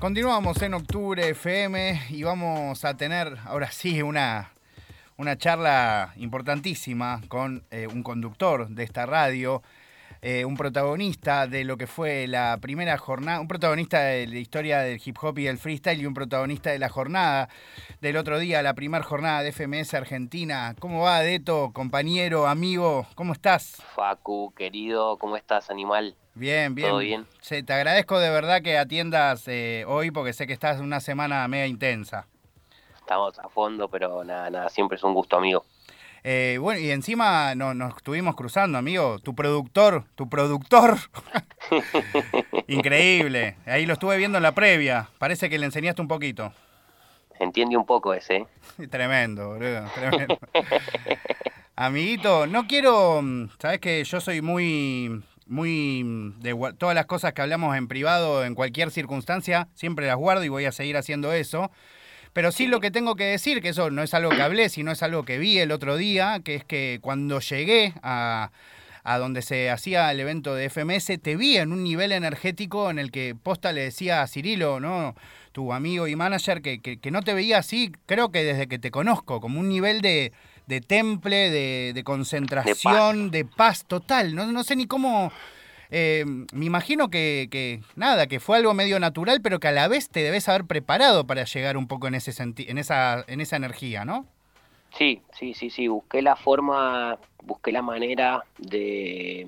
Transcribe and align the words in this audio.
Continuamos 0.00 0.62
en 0.62 0.74
Octubre 0.74 1.28
FM 1.30 2.02
y 2.10 2.22
vamos 2.22 2.84
a 2.84 2.96
tener 2.96 3.36
ahora 3.44 3.72
sí 3.72 4.00
una, 4.00 4.52
una 5.16 5.36
charla 5.36 6.14
importantísima 6.18 7.20
con 7.26 7.64
eh, 7.72 7.88
un 7.88 8.04
conductor 8.04 8.68
de 8.68 8.84
esta 8.84 9.06
radio, 9.06 9.60
eh, 10.22 10.44
un 10.44 10.56
protagonista 10.56 11.48
de 11.48 11.64
lo 11.64 11.76
que 11.76 11.88
fue 11.88 12.28
la 12.28 12.58
primera 12.60 12.96
jornada, 12.96 13.40
un 13.40 13.48
protagonista 13.48 13.98
de 14.02 14.28
la 14.28 14.38
historia 14.38 14.78
del 14.82 15.00
hip 15.04 15.16
hop 15.20 15.36
y 15.40 15.48
el 15.48 15.58
freestyle 15.58 16.00
y 16.00 16.06
un 16.06 16.14
protagonista 16.14 16.70
de 16.70 16.78
la 16.78 16.90
jornada 16.90 17.48
del 18.00 18.18
otro 18.18 18.38
día, 18.38 18.62
la 18.62 18.74
primera 18.74 19.02
jornada 19.02 19.42
de 19.42 19.50
FMS 19.50 19.94
Argentina. 19.94 20.76
¿Cómo 20.78 21.02
va, 21.02 21.22
Deto, 21.22 21.72
compañero, 21.72 22.46
amigo? 22.46 23.04
¿Cómo 23.16 23.32
estás? 23.32 23.82
Facu, 23.96 24.54
querido, 24.54 25.16
¿cómo 25.18 25.36
estás, 25.36 25.70
animal? 25.70 26.14
Bien, 26.38 26.74
bien. 26.74 26.88
¿Todo 26.88 26.98
bien? 27.00 27.26
Sí, 27.40 27.64
te 27.64 27.72
agradezco 27.72 28.20
de 28.20 28.30
verdad 28.30 28.62
que 28.62 28.78
atiendas 28.78 29.48
eh, 29.48 29.84
hoy 29.88 30.12
porque 30.12 30.32
sé 30.32 30.46
que 30.46 30.52
estás 30.52 30.78
en 30.78 30.84
una 30.84 31.00
semana 31.00 31.46
media 31.48 31.66
intensa. 31.66 32.26
Estamos 32.96 33.38
a 33.40 33.48
fondo, 33.48 33.88
pero 33.88 34.22
nada, 34.22 34.48
nada, 34.48 34.68
siempre 34.68 34.96
es 34.96 35.02
un 35.02 35.14
gusto, 35.14 35.36
amigo. 35.36 35.64
Eh, 36.22 36.58
bueno, 36.60 36.80
y 36.80 36.90
encima 36.90 37.54
no, 37.56 37.74
nos 37.74 37.96
estuvimos 37.96 38.36
cruzando, 38.36 38.78
amigo. 38.78 39.18
Tu 39.18 39.34
productor, 39.34 40.04
tu 40.14 40.28
productor. 40.28 40.98
Increíble. 42.68 43.56
Ahí 43.66 43.84
lo 43.84 43.94
estuve 43.94 44.16
viendo 44.16 44.38
en 44.38 44.42
la 44.42 44.52
previa. 44.52 45.08
Parece 45.18 45.50
que 45.50 45.58
le 45.58 45.66
enseñaste 45.66 46.02
un 46.02 46.08
poquito. 46.08 46.52
Entiende 47.40 47.76
un 47.76 47.86
poco 47.86 48.14
ese. 48.14 48.46
¿eh? 48.78 48.88
Tremendo, 48.90 49.48
boludo. 49.48 49.86
Tremendo. 49.94 50.38
Amiguito, 51.76 52.46
no 52.46 52.66
quiero. 52.66 53.22
mm, 53.22 53.48
Sabes 53.58 53.80
que 53.80 54.04
yo 54.04 54.20
soy 54.20 54.40
muy. 54.40 55.22
Muy. 55.48 56.02
de 56.40 56.54
gua- 56.54 56.76
todas 56.76 56.94
las 56.94 57.06
cosas 57.06 57.32
que 57.32 57.42
hablamos 57.42 57.76
en 57.76 57.88
privado, 57.88 58.44
en 58.44 58.54
cualquier 58.54 58.90
circunstancia, 58.90 59.68
siempre 59.74 60.06
las 60.06 60.16
guardo 60.16 60.44
y 60.44 60.48
voy 60.48 60.66
a 60.66 60.72
seguir 60.72 60.96
haciendo 60.96 61.32
eso. 61.32 61.70
Pero 62.34 62.52
sí 62.52 62.66
lo 62.66 62.80
que 62.80 62.90
tengo 62.90 63.16
que 63.16 63.24
decir, 63.24 63.60
que 63.62 63.70
eso 63.70 63.90
no 63.90 64.02
es 64.02 64.12
algo 64.14 64.30
que 64.30 64.42
hablé, 64.42 64.68
sino 64.68 64.92
es 64.92 65.02
algo 65.02 65.24
que 65.24 65.38
vi 65.38 65.58
el 65.58 65.72
otro 65.72 65.96
día, 65.96 66.40
que 66.44 66.54
es 66.54 66.64
que 66.64 66.98
cuando 67.00 67.40
llegué 67.40 67.94
a, 68.02 68.50
a 69.02 69.18
donde 69.18 69.40
se 69.42 69.70
hacía 69.70 70.12
el 70.12 70.20
evento 70.20 70.54
de 70.54 70.66
FMS, 70.68 71.16
te 71.18 71.36
vi 71.36 71.56
en 71.56 71.72
un 71.72 71.82
nivel 71.82 72.12
energético 72.12 72.90
en 72.90 72.98
el 72.98 73.10
que 73.10 73.34
Posta 73.34 73.72
le 73.72 73.80
decía 73.80 74.22
a 74.22 74.26
Cirilo, 74.28 74.78
¿no? 74.78 75.14
tu 75.52 75.72
amigo 75.72 76.06
y 76.06 76.14
manager, 76.14 76.60
que, 76.62 76.80
que- 76.80 76.98
que 76.98 77.10
no 77.10 77.22
te 77.22 77.32
veía 77.34 77.58
así, 77.58 77.90
creo 78.06 78.30
que 78.30 78.44
desde 78.44 78.68
que 78.68 78.78
te 78.78 78.90
conozco, 78.92 79.40
como 79.40 79.58
un 79.58 79.68
nivel 79.68 80.02
de, 80.02 80.32
de 80.68 80.80
temple, 80.80 81.50
de, 81.50 81.92
de 81.94 82.04
concentración, 82.04 83.30
de 83.30 83.44
paz, 83.44 83.84
total. 83.86 84.34
No, 84.34 84.46
no 84.52 84.62
sé 84.62 84.76
ni 84.76 84.86
cómo... 84.86 85.32
eh, 85.90 86.24
me 86.52 86.66
imagino 86.66 87.08
que, 87.08 87.48
que, 87.50 87.80
nada, 87.96 88.26
que 88.26 88.38
fue 88.38 88.58
algo 88.58 88.74
medio 88.74 89.00
natural, 89.00 89.40
pero 89.42 89.58
que 89.58 89.68
a 89.68 89.72
la 89.72 89.88
vez 89.88 90.10
te 90.10 90.20
debes 90.20 90.48
haber 90.48 90.66
preparado 90.66 91.26
para 91.26 91.44
llegar 91.44 91.76
un 91.78 91.88
poco 91.88 92.06
en 92.06 92.14
ese 92.14 92.32
en 92.42 92.78
esa, 92.78 93.24
en 93.26 93.40
esa 93.40 93.56
energía, 93.56 94.04
¿no? 94.04 94.26
Sí, 94.96 95.22
sí, 95.32 95.54
sí, 95.54 95.70
sí. 95.70 95.88
Busqué 95.88 96.22
la 96.22 96.36
forma, 96.36 97.18
busqué 97.44 97.72
la 97.72 97.82
manera 97.82 98.44
de, 98.58 99.46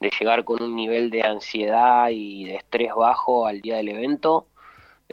de 0.00 0.10
llegar 0.18 0.44
con 0.44 0.62
un 0.62 0.74
nivel 0.74 1.10
de 1.10 1.22
ansiedad 1.22 2.08
y 2.10 2.44
de 2.44 2.56
estrés 2.56 2.94
bajo 2.96 3.46
al 3.46 3.60
día 3.60 3.76
del 3.76 3.88
evento. 3.90 4.46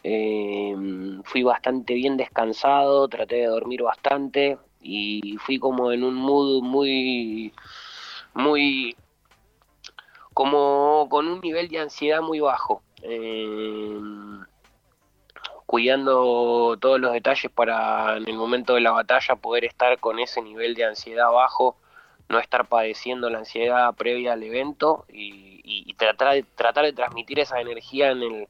Eh, 0.04 0.76
fui 1.24 1.44
bastante 1.44 1.94
bien 1.94 2.18
descansado, 2.18 3.08
traté 3.08 3.36
de 3.36 3.46
dormir 3.46 3.84
bastante 3.84 4.58
y 4.84 5.38
fui 5.38 5.58
como 5.60 5.92
en 5.92 6.04
un 6.04 6.16
mood 6.16 6.62
muy, 6.62 7.54
muy, 8.34 8.96
como 10.34 11.08
con 11.10 11.28
un 11.28 11.40
nivel 11.42 11.68
de 11.70 11.80
ansiedad 11.80 12.22
muy 12.22 12.40
bajo. 12.40 12.82
Eh, 13.02 13.98
cuidando 15.66 16.78
todos 16.80 17.00
los 17.00 17.14
detalles 17.14 17.52
para 17.52 18.18
en 18.18 18.28
el 18.28 18.36
momento 18.36 18.76
de 18.76 18.82
la 18.82 18.92
batalla 18.92 19.36
poder 19.36 19.66
estar 19.66 19.98
con 20.00 20.20
ese 20.20 20.42
nivel 20.42 20.76
de 20.76 20.86
ansiedad 20.86 21.32
bajo, 21.32 21.78
no 22.30 22.40
estar 22.40 22.68
padeciendo 22.68 23.30
la 23.30 23.40
ansiedad 23.40 23.94
previa 23.96 24.34
al 24.34 24.44
evento 24.44 25.06
y, 25.10 25.62
y- 25.64 25.84
y 25.90 25.94
tratar, 25.96 26.34
de, 26.36 26.44
tratar 26.44 26.86
de 26.86 26.94
transmitir 26.94 27.40
esa 27.40 27.60
energía 27.60 28.12
en 28.12 28.22
el, 28.22 28.48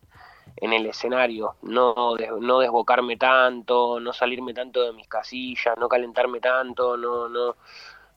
en 0.58 0.74
el 0.74 0.86
escenario, 0.86 1.56
no, 1.64 2.16
des- 2.16 2.32
no 2.40 2.60
desbocarme 2.60 3.18
tanto, 3.18 4.00
no 4.00 4.14
salirme 4.14 4.54
tanto 4.54 4.84
de 4.84 4.94
mis 4.94 5.08
casillas, 5.08 5.76
no 5.78 5.90
calentarme 5.90 6.40
tanto, 6.40 6.96
no, 6.98 7.28
no, 7.30 7.56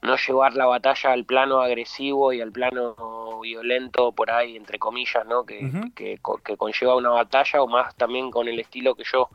no 0.03 0.17
llevar 0.17 0.55
la 0.55 0.67
batalla 0.67 1.13
al 1.13 1.25
plano 1.25 1.61
agresivo 1.61 2.33
y 2.33 2.41
al 2.41 2.53
plano 2.53 3.41
violento 3.41 4.13
por 4.13 4.31
ahí, 4.31 4.57
entre 4.57 4.79
comillas, 4.79 5.27
¿no? 5.27 5.45
Que, 5.45 5.71
que, 5.95 6.19
que 6.45 6.57
conlleva 6.57 6.95
una 6.97 7.11
batalla 7.11 7.63
o 7.63 7.67
más 7.69 7.95
también 7.97 8.31
con 8.31 8.49
el 8.49 8.59
estilo 8.61 8.95
que 8.95 9.05
yo 9.05 9.29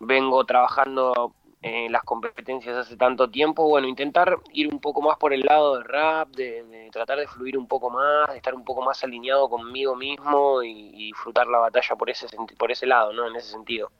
vengo 0.00 0.44
trabajando 0.44 1.32
en 1.62 1.92
las 1.92 2.02
competencias 2.02 2.76
hace 2.76 2.96
tanto 2.96 3.28
tiempo, 3.30 3.68
bueno, 3.68 3.88
intentar 3.88 4.38
ir 4.52 4.72
un 4.72 4.80
poco 4.80 5.02
más 5.02 5.18
por 5.18 5.32
el 5.32 5.40
lado 5.40 5.74
del 5.74 5.84
rap, 5.84 6.28
de, 6.30 6.88
tratar 6.92 7.18
de 7.18 7.26
fluir 7.26 7.58
un 7.58 7.66
poco 7.66 7.90
más, 7.90 8.30
de 8.30 8.36
estar 8.36 8.54
un 8.54 8.64
poco 8.64 8.82
más 8.82 9.02
alineado 9.02 9.48
conmigo 9.48 9.96
mismo 9.96 10.62
y, 10.62 10.90
y 10.94 11.06
disfrutar 11.06 11.46
la 11.48 11.58
batalla 11.58 11.96
por 11.96 12.10
ese 12.10 12.26
por 12.56 12.70
ese 12.70 12.86
lado, 12.86 13.12
¿no? 13.12 13.26
En 13.26 13.36
ese 13.36 13.50
sentido. 13.50 13.90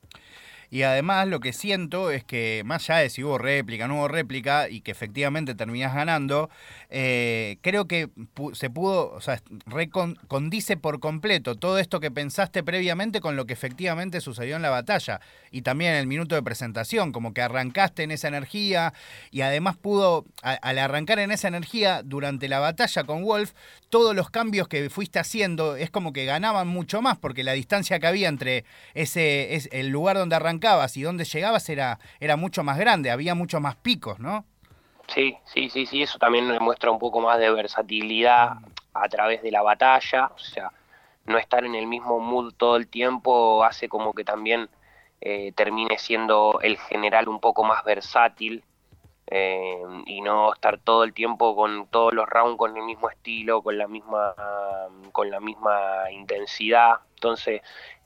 Y 0.71 0.83
además 0.83 1.27
lo 1.29 1.41
que 1.41 1.53
siento 1.53 2.11
es 2.11 2.25
que, 2.25 2.63
más 2.65 2.89
allá 2.89 3.01
de 3.01 3.11
si 3.11 3.25
hubo 3.25 3.39
réplica, 3.39 3.89
no 3.89 3.97
hubo 3.97 4.09
réplica, 4.09 4.69
y 4.69 4.81
que 4.83 4.91
efectivamente 4.91 5.55
terminás 5.55 5.95
ganando, 5.95 6.51
eh, 6.91 7.57
creo 7.63 7.87
que 7.87 8.11
se 8.53 8.71
pudo, 8.71 9.13
o 9.13 9.21
sea, 9.21 9.41
condice 10.29 10.77
por 10.77 11.01
completo 11.01 11.55
todo 11.55 11.79
esto 11.79 12.01
que 12.01 12.11
pensaste 12.11 12.63
previamente 12.63 13.21
con 13.21 13.37
lo 13.37 13.47
que 13.47 13.53
efectivamente 13.53 14.21
sucedió 14.21 14.57
en 14.57 14.63
la 14.63 14.71
batalla. 14.71 15.21
Y 15.51 15.63
también 15.63 15.93
en 15.93 16.01
el 16.01 16.07
minuto 16.07 16.35
de 16.35 16.43
presentación, 16.43 17.13
como 17.13 17.33
que 17.33 17.43
arrancaste 17.43 18.03
en 18.03 18.11
esa 18.11 18.29
energía, 18.29 18.93
y 19.31 19.41
además 19.41 19.77
pudo, 19.77 20.27
al 20.43 20.79
arrancar 20.79 21.19
en 21.19 21.31
esa 21.31 21.49
energía 21.49 22.03
durante 22.05 22.49
la 22.49 22.59
batalla 22.59 23.05
con 23.05 23.23
Wolf, 23.23 23.53
todos 23.89 24.15
los 24.15 24.31
cambios 24.31 24.69
que 24.69 24.91
fuiste 24.91 25.19
haciendo 25.19 25.77
es 25.77 25.91
como 25.91 26.13
que 26.13 26.27
ganaban 26.27 26.69
mucho 26.69 27.01
más, 27.01 27.17
porque 27.17 27.43
la 27.43 27.53
distancia 27.53 27.99
que 27.99 28.07
había 28.07 28.29
entre 28.29 28.65
ese, 28.95 29.55
es 29.55 29.69
el 29.73 29.89
lugar 29.89 30.17
donde 30.17 30.37
y 30.95 31.03
donde 31.03 31.25
llegabas 31.25 31.69
era, 31.69 31.99
era 32.21 32.37
mucho 32.37 32.63
más 32.63 32.79
grande, 32.79 33.11
había 33.11 33.35
muchos 33.35 33.61
más 33.61 33.77
picos, 33.77 34.19
¿no? 34.19 34.45
Sí, 35.09 35.37
sí, 35.45 35.71
sí, 35.71 35.87
sí, 35.87 36.03
eso 36.03 36.19
también 36.19 36.49
demuestra 36.49 36.91
un 36.91 36.99
poco 36.99 37.21
más 37.21 37.39
de 37.39 37.51
versatilidad 37.51 38.59
a 38.93 39.09
través 39.09 39.43
de 39.43 39.51
la 39.51 39.63
batalla, 39.63 40.31
o 40.35 40.39
sea, 40.39 40.71
no 41.25 41.39
estar 41.39 41.65
en 41.65 41.75
el 41.75 41.87
mismo 41.87 42.19
mood 42.21 42.55
todo 42.57 42.77
el 42.77 42.89
tiempo 42.89 43.65
hace 43.65 43.89
como 43.89 44.13
que 44.13 44.25
también 44.25 44.69
eh, 45.21 45.53
termine 45.53 45.99
siendo 45.99 46.61
el 46.63 46.79
general 46.79 47.29
un 47.29 47.41
poco 47.41 47.65
más 47.65 47.85
versátil 47.85 48.63
eh, 49.31 49.83
y 50.07 50.21
no 50.21 50.53
estar 50.55 50.79
todo 50.79 51.05
el 51.05 51.13
tiempo 51.13 51.55
con 51.55 51.87
todos 51.89 52.15
los 52.15 52.27
rounds 52.29 52.57
con 52.57 52.77
el 52.77 52.83
mismo 52.83 53.11
estilo, 53.11 53.63
con 53.63 53.77
la 53.77 53.87
misma, 53.87 54.35
con 55.13 55.31
la 55.31 55.41
misma 55.41 56.11
intensidad. 56.11 57.01
Entonces, 57.15 57.61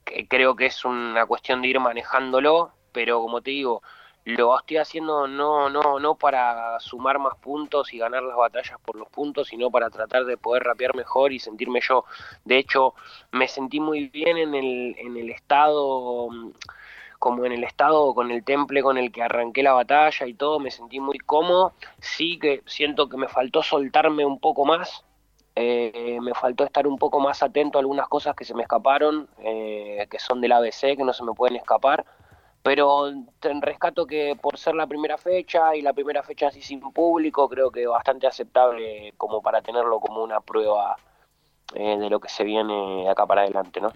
que- 0.05 0.27
creo 0.29 0.57
que 0.57 0.67
es 0.67 0.85
una 0.85 1.27
cuestión 1.27 1.63
de 1.63 1.69
ir 1.69 1.81
manejándolo, 1.81 2.73
pero 2.93 3.21
como 3.21 3.41
te 3.43 3.51
digo, 3.53 3.83
lo 4.25 4.57
estoy 4.59 4.77
haciendo 4.77 5.27
no, 5.27 5.69
no, 5.69 5.99
no 5.99 6.15
para 6.17 6.79
sumar 6.81 7.19
más 7.19 7.37
puntos 7.39 7.93
y 7.93 7.99
ganar 7.99 8.23
las 8.23 8.37
batallas 8.37 8.79
por 8.85 8.97
los 8.97 9.09
puntos, 9.09 9.49
sino 9.49 9.71
para 9.71 9.91
tratar 9.91 10.25
de 10.25 10.37
poder 10.37 10.63
rapear 10.65 10.95
mejor 10.95 11.33
y 11.33 11.39
sentirme 11.41 11.81
yo. 11.81 12.05
De 12.45 12.59
hecho, 12.59 12.95
me 13.33 13.49
sentí 13.49 13.81
muy 13.81 14.09
bien 14.09 14.37
en 14.39 14.55
el, 14.55 14.95
en 14.99 15.17
el 15.17 15.31
estado, 15.31 16.29
como 17.19 17.45
en 17.45 17.53
el 17.53 17.65
estado 17.65 18.15
con 18.15 18.31
el 18.31 18.45
temple 18.45 18.83
con 18.83 18.99
el 18.99 19.13
que 19.13 19.23
arranqué 19.23 19.63
la 19.63 19.73
batalla 19.73 20.27
y 20.27 20.35
todo, 20.35 20.59
me 20.59 20.71
sentí 20.71 21.01
muy 21.01 21.19
cómodo. 21.19 21.73
Sí 22.01 22.39
que 22.39 22.63
siento 22.67 23.09
que 23.09 23.17
me 23.17 23.29
faltó 23.29 23.63
soltarme 23.63 24.25
un 24.27 24.41
poco 24.41 24.65
más, 24.65 25.05
eh, 25.55 26.19
me 26.21 26.35
faltó 26.35 26.65
estar 26.65 26.87
un 26.87 26.97
poco 26.99 27.21
más 27.21 27.43
atento 27.43 27.79
a 27.79 27.81
algunas 27.81 28.09
cosas 28.09 28.35
que 28.35 28.45
se 28.45 28.55
me 28.55 28.63
escaparon, 28.63 29.29
eh, 29.39 30.07
que 30.11 30.19
son 30.19 30.41
del 30.41 30.53
ABC, 30.53 30.97
que 30.97 31.05
no 31.05 31.13
se 31.13 31.25
me 31.25 31.33
pueden 31.33 31.57
escapar. 31.57 32.05
Pero 32.63 33.11
rescato 33.61 34.07
que 34.07 34.37
por 34.41 34.57
ser 34.57 34.77
la 34.77 34.87
primera 34.87 35.19
fecha 35.19 35.75
y 35.75 35.83
la 35.83 35.93
primera 35.93 36.23
fecha 36.23 36.47
así 36.47 36.63
sin 36.63 36.81
público, 36.81 37.49
creo 37.49 37.71
que 37.73 37.87
bastante 37.87 38.27
aceptable 38.27 39.15
como 39.17 39.43
para 39.43 39.63
tenerlo 39.63 39.99
como 39.99 40.23
una 40.23 40.41
prueba 40.41 40.97
eh, 41.75 41.99
de 41.99 42.09
lo 42.09 42.21
que 42.21 42.29
se 42.29 42.45
viene 42.45 43.09
acá 43.09 43.27
para 43.27 43.43
adelante, 43.43 43.81
¿no? 43.81 43.93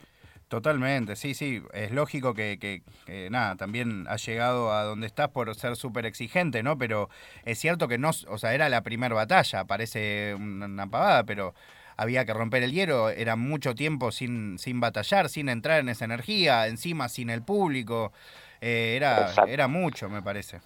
Totalmente, 0.49 1.17
sí, 1.17 1.35
sí, 1.35 1.61
es 1.73 1.91
lógico 1.91 2.33
que, 2.33 2.59
que- 2.61 2.83
que, 3.05 3.29
nada, 3.31 3.57
también 3.57 4.07
has 4.09 4.25
llegado 4.25 4.73
a 4.73 4.85
donde 4.85 5.09
estás 5.09 5.29
por 5.31 5.53
ser 5.57 5.75
súper 5.75 6.07
exigente, 6.07 6.63
¿no? 6.63 6.79
Pero 6.79 7.09
es 7.45 7.59
cierto 7.59 7.89
que 7.89 7.99
no, 7.99 8.11
o 8.29 8.39
sea, 8.39 8.55
era 8.55 8.69
la 8.69 8.83
primera 8.83 9.13
batalla, 9.13 9.65
parece 9.65 10.37
una, 10.39 10.87
pavada, 10.87 11.25
pero 11.25 11.53
había 11.97 12.25
que 12.25 12.33
romper 12.33 12.63
el 12.63 12.71
hielo, 12.71 13.11
era 13.11 13.35
mucho 13.35 13.75
tiempo 13.75 14.13
sin, 14.13 14.61
sin 14.61 14.79
batallar, 14.79 15.29
sin 15.31 15.49
entrar 15.49 15.81
en 15.81 15.89
esa 15.89 16.05
energía, 16.05 16.69
encima 16.69 17.09
sin 17.09 17.29
el 17.31 17.43
público, 17.43 18.13
eh, 18.61 18.95
era, 18.97 19.23
Exacto. 19.23 19.51
era 19.51 19.67
mucho, 19.67 20.09
me 20.09 20.23
parece. 20.23 20.61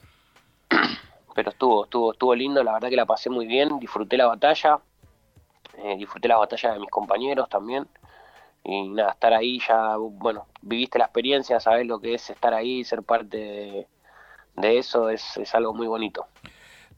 pero 1.35 1.51
estuvo, 1.51 1.85
estuvo, 1.85 2.13
estuvo 2.13 2.35
lindo, 2.35 2.63
la 2.63 2.75
verdad 2.75 2.91
que 2.91 2.97
la 2.97 3.07
pasé 3.07 3.31
muy 3.31 3.47
bien, 3.47 3.79
disfruté 3.79 4.19
la 4.19 4.27
batalla, 4.27 4.79
eh, 5.79 5.97
disfruté 5.97 6.29
la 6.29 6.37
batalla 6.37 6.73
de 6.75 6.81
mis 6.81 6.91
compañeros 6.91 7.49
también, 7.49 7.87
y 8.65 8.89
nada, 8.89 9.13
estar 9.13 9.33
ahí 9.33 9.61
ya, 9.67 9.97
bueno, 9.97 10.47
viviste 10.63 10.99
la 10.99 11.07
experiencia, 11.07 11.61
sabes 11.61 11.87
lo 11.87 12.01
que 12.01 12.15
es 12.15 12.31
estar 12.31 12.55
ahí, 12.55 12.85
ser 12.85 13.03
parte 13.03 13.87
de, 14.57 14.79
eso, 14.79 15.09
es, 15.09 15.37
es 15.37 15.55
algo 15.55 15.73
muy 15.73 15.87
bonito. 15.87 16.27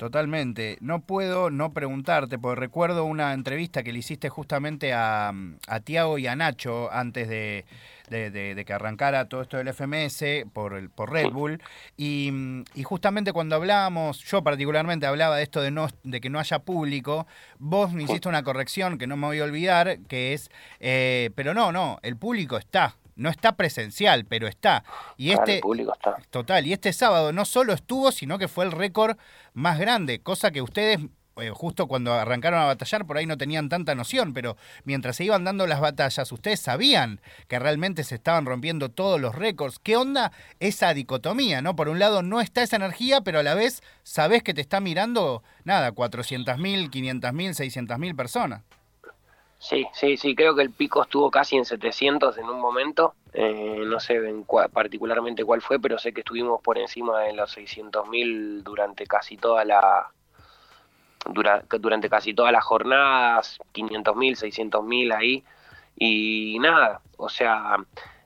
Totalmente. 0.03 0.79
No 0.81 1.03
puedo 1.03 1.49
no 1.49 1.73
preguntarte, 1.73 2.37
porque 2.37 2.59
recuerdo 2.59 3.05
una 3.05 3.35
entrevista 3.35 3.85
que 3.85 3.93
le 3.93 4.01
hiciste 4.01 4.29
justamente 4.31 4.93
a, 4.93 5.33
a 5.69 5.79
Tiago 5.79 6.19
y 6.19 6.27
a 6.27 6.35
Nacho 6.35 6.91
antes 6.91 7.29
de, 7.29 7.65
de, 8.11 8.65
que 8.67 8.73
arrancara 8.73 9.29
todo 9.29 9.43
esto 9.43 9.59
del 9.59 9.73
FMS 9.73 10.51
por, 10.53 10.75
el, 10.75 10.91
por 10.91 11.13
Red 11.13 11.31
Bull. 11.31 11.63
Y, 11.97 12.33
justamente 12.83 13.33
cuando 13.33 13.55
hablábamos, 13.55 14.19
yo 14.25 14.43
particularmente 14.43 15.07
hablaba 15.07 15.37
de 15.37 15.45
esto 15.45 15.63
de, 15.63 15.71
no, 15.71 15.87
de 16.03 16.21
que 16.21 16.31
no 16.31 16.41
haya 16.41 16.59
público, 16.59 17.29
vos 17.61 17.93
me 17.93 18.03
hiciste 18.03 18.29
una 18.29 18.43
corrección 18.43 18.99
que 18.99 19.07
no 19.07 19.17
me 19.17 19.29
voy 19.29 19.39
a 19.39 19.45
olvidar, 19.45 20.01
que 20.09 20.33
es, 20.33 20.51
eh, 20.81 21.31
pero 21.37 21.55
no, 21.55 21.71
no, 21.71 22.01
el 22.03 22.17
público 22.17 22.57
está. 22.57 22.97
No 23.23 23.31
está 23.31 23.57
presencial, 23.57 24.25
pero 24.25 24.49
está. 24.49 24.85
Y 25.17 25.31
este, 25.31 25.61
público 25.61 25.93
está. 25.95 26.17
Total, 26.31 26.67
y 26.67 26.73
este 26.73 26.93
sábado 26.93 27.33
no 27.33 27.45
solo 27.45 27.73
estuvo, 27.73 28.13
sino 28.13 28.39
que 28.39 28.49
fue 28.49 28.65
el 28.65 28.73
récord 28.73 29.17
más 29.55 29.79
grande, 29.79 30.21
cosa 30.21 30.51
que 30.51 30.61
ustedes 30.61 31.01
eh, 31.37 31.51
justo 31.51 31.87
cuando 31.89 32.13
arrancaron 32.13 32.61
a 32.61 32.67
batallar, 32.67 33.07
por 33.07 33.17
ahí 33.17 33.25
no 33.25 33.39
tenían 33.39 33.71
tanta 33.71 33.95
noción, 33.95 34.35
pero 34.35 34.59
mientras 34.85 35.17
se 35.17 35.25
iban 35.25 35.45
dando 35.45 35.67
las 35.67 35.81
batallas, 35.81 36.31
ustedes 36.31 36.61
sabían 36.61 37.23
que 37.49 37.59
realmente 37.59 38.05
se 38.05 38.17
estaban 38.17 38.45
rompiendo 38.45 38.91
todos 38.91 39.19
los 39.19 39.35
récords. 39.35 39.79
¿Qué 39.79 39.97
onda 39.97 40.33
esa 40.61 40.93
dicotomía? 40.93 41.63
¿no? 41.63 41.75
Por 41.75 41.89
un 41.89 41.99
lado 41.99 42.23
no 42.23 42.43
está 42.43 42.63
esa 42.63 42.77
energía, 42.77 43.23
pero 43.23 43.39
a 43.39 43.43
la 43.43 43.55
vez 43.55 43.83
sabes 44.03 44.43
que 44.43 44.53
te 44.53 44.61
está 44.61 44.81
mirando, 44.81 45.43
nada, 45.65 45.93
400.000, 45.93 46.91
500.000, 46.91 47.87
600.000 47.89 48.17
personas. 48.17 48.63
Sí, 49.63 49.87
sí, 49.93 50.17
sí, 50.17 50.35
creo 50.35 50.57
que 50.57 50.63
el 50.63 50.73
pico 50.73 51.03
estuvo 51.03 51.31
casi 51.31 51.57
en 51.57 51.65
700 51.65 52.37
en 52.37 52.49
un 52.49 52.61
momento, 52.61 53.15
eh, 53.33 53.85
no 53.87 54.01
sé 54.01 54.17
en 54.17 54.45
particularmente 54.73 55.45
cuál 55.45 55.63
fue, 55.63 55.79
pero 55.79 55.99
sé 55.99 56.13
que 56.13 56.23
estuvimos 56.23 56.61
por 56.61 56.79
encima 56.79 57.21
de 57.21 57.33
los 57.33 57.57
600.000 57.57 58.65
durante 58.65 59.07
casi 59.07 59.37
toda 59.37 59.65
la, 59.65 60.09
durante 61.79 62.11
casi 62.11 62.35
todas 62.35 62.51
las 62.51 62.65
jornadas, 62.65 63.61
500.000, 63.73 64.37
600.000 64.37 65.15
ahí, 65.15 65.45
y 65.97 66.59
nada, 66.59 67.01
o 67.17 67.29
sea, 67.29 67.77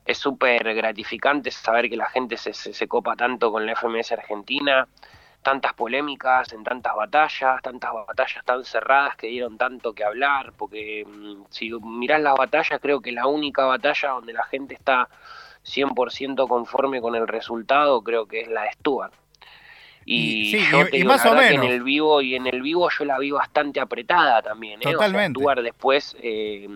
es 0.07 0.17
súper 0.17 0.75
gratificante 0.75 1.51
saber 1.51 1.91
que 1.91 1.99
la 1.99 2.09
gente 2.09 2.39
se, 2.39 2.55
se, 2.55 2.89
copa 2.89 3.15
tanto 3.15 3.53
con 3.53 3.67
la 3.67 3.73
FMS 3.77 4.13
Argentina, 4.13 4.89
tantas 5.43 5.75
polémicas 5.75 6.53
en 6.53 6.65
tantas 6.65 6.95
batallas, 6.97 7.63
tantas 7.63 7.93
batallas 7.93 8.45
tan 8.45 8.65
cerradas 8.65 9.17
que 9.17 9.29
dieron 9.29 9.57
tanto 9.57 9.95
que 9.95 10.05
hablar, 10.05 10.53
porque 10.57 11.05
mm, 11.07 11.45
si 11.51 11.71
mirás 11.83 12.21
las 12.21 12.35
batallas, 12.35 12.81
creo 12.81 13.01
que 13.01 13.13
la 13.13 13.27
única 13.27 13.65
batalla 13.65 14.11
donde 14.11 14.33
la 14.33 14.45
gente 14.45 14.75
está 14.75 15.09
100% 15.65 16.49
conforme 16.49 17.01
con 17.01 17.15
el 17.15 17.29
resultado, 17.29 18.03
creo 18.03 18.27
que 18.27 18.41
es 18.41 18.49
la 18.49 18.63
de 18.63 18.73
Stuart. 18.73 19.13
Y, 20.09 20.57
yo 20.71 20.89
te 20.89 21.05
más 21.05 21.27
o 21.27 21.35
menos. 21.35 21.65
en 21.65 21.65
el 21.65 21.83
vivo 21.83 22.23
y 22.23 22.37
en 22.37 22.47
el 22.47 22.63
vivo 22.63 22.89
yo 22.97 23.05
la 23.05 23.19
vi 23.19 23.33
bastante 23.33 23.81
apretada 23.81 24.41
también. 24.41 24.81
¿eh? 24.81 24.93
Totalmente. 24.93 25.45
O 25.45 25.55
después, 25.57 26.17
eh, 26.23 26.69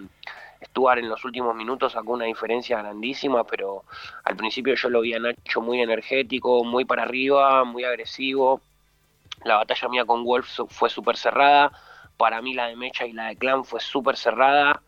en 0.96 1.08
los 1.08 1.24
últimos 1.24 1.54
minutos 1.54 1.92
sacó 1.92 2.12
una 2.12 2.26
diferencia 2.26 2.78
grandísima, 2.78 3.44
pero 3.44 3.84
al 4.24 4.36
principio 4.36 4.74
yo 4.74 4.88
lo 4.88 5.00
vi 5.00 5.14
a 5.14 5.18
Nacho 5.18 5.60
muy 5.60 5.80
energético, 5.80 6.64
muy 6.64 6.84
para 6.84 7.02
arriba, 7.02 7.64
muy 7.64 7.84
agresivo. 7.84 8.60
La 9.44 9.56
batalla 9.56 9.88
mía 9.88 10.04
con 10.04 10.24
Wolf 10.24 10.60
fue 10.68 10.90
súper 10.90 11.16
cerrada. 11.16 11.72
Para 12.16 12.42
mí 12.42 12.54
la 12.54 12.66
de 12.66 12.76
Mecha 12.76 13.06
y 13.06 13.12
la 13.12 13.28
de 13.28 13.36
Clan 13.36 13.64
fue 13.64 13.80
súper 13.80 14.16
cerrada. 14.16 14.82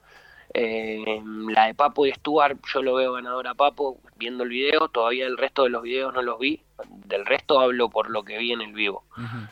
Eh, 0.55 1.23
la 1.49 1.67
de 1.67 1.75
Papo 1.75 2.07
y 2.07 2.13
Stuart, 2.13 2.59
yo 2.73 2.83
lo 2.83 2.95
veo 2.95 3.13
ganador 3.13 3.47
a 3.47 3.55
Papo 3.55 3.99
viendo 4.17 4.45
el 4.45 4.51
video. 4.51 4.89
Todavía 4.89 5.27
el 5.27 5.39
resto 5.39 5.65
de 5.65 5.71
los 5.71 5.83
videos 5.83 6.13
no 6.13 6.23
los 6.23 6.39
vi 6.39 6.63
del 6.89 7.27
resto 7.27 7.61
hablo 7.61 7.89
por 7.91 8.11
lo 8.11 8.23
que 8.25 8.39
vi 8.39 8.53
en 8.53 8.61
el 8.61 8.73
vivo. 8.73 9.05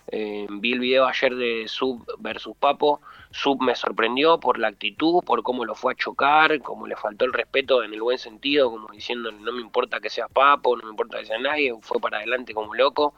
Eh, 0.08 0.46
vi 0.48 0.72
el 0.72 0.80
video 0.80 1.06
ayer 1.06 1.34
de 1.34 1.68
Sub 1.68 2.04
versus 2.18 2.56
Papo. 2.56 3.00
Sub 3.30 3.62
me 3.62 3.74
sorprendió 3.74 4.40
por 4.40 4.58
la 4.58 4.68
actitud, 4.68 5.22
por 5.24 5.42
cómo 5.42 5.64
lo 5.64 5.74
fue 5.74 5.92
a 5.92 5.96
chocar, 5.96 6.60
cómo 6.62 6.86
le 6.86 6.96
faltó 6.96 7.24
el 7.24 7.32
respeto 7.32 7.82
en 7.82 7.94
el 7.94 8.02
buen 8.02 8.18
sentido, 8.18 8.70
como 8.70 8.88
diciendo 8.88 9.30
no 9.30 9.52
me 9.52 9.60
importa 9.60 10.00
que 10.00 10.10
sea 10.10 10.28
Papo, 10.28 10.76
no 10.76 10.84
me 10.84 10.90
importa 10.90 11.18
que 11.18 11.26
sea 11.26 11.38
nadie, 11.38 11.74
fue 11.80 12.00
para 12.00 12.18
adelante 12.18 12.54
como 12.54 12.74
loco. 12.74 13.14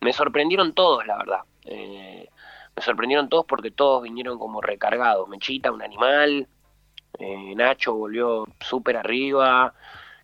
Me 0.00 0.12
sorprendieron 0.12 0.72
todos, 0.72 1.06
la 1.06 1.18
verdad. 1.18 1.40
Eh, 1.64 2.28
me 2.74 2.82
sorprendieron 2.82 3.28
todos 3.28 3.44
porque 3.46 3.70
todos 3.70 4.02
vinieron 4.02 4.38
como 4.38 4.60
recargados. 4.60 5.28
Mechita, 5.28 5.72
un 5.72 5.82
animal. 5.82 6.48
Eh, 7.18 7.54
Nacho 7.54 7.94
volvió 7.94 8.46
súper 8.60 8.96
arriba. 8.96 9.74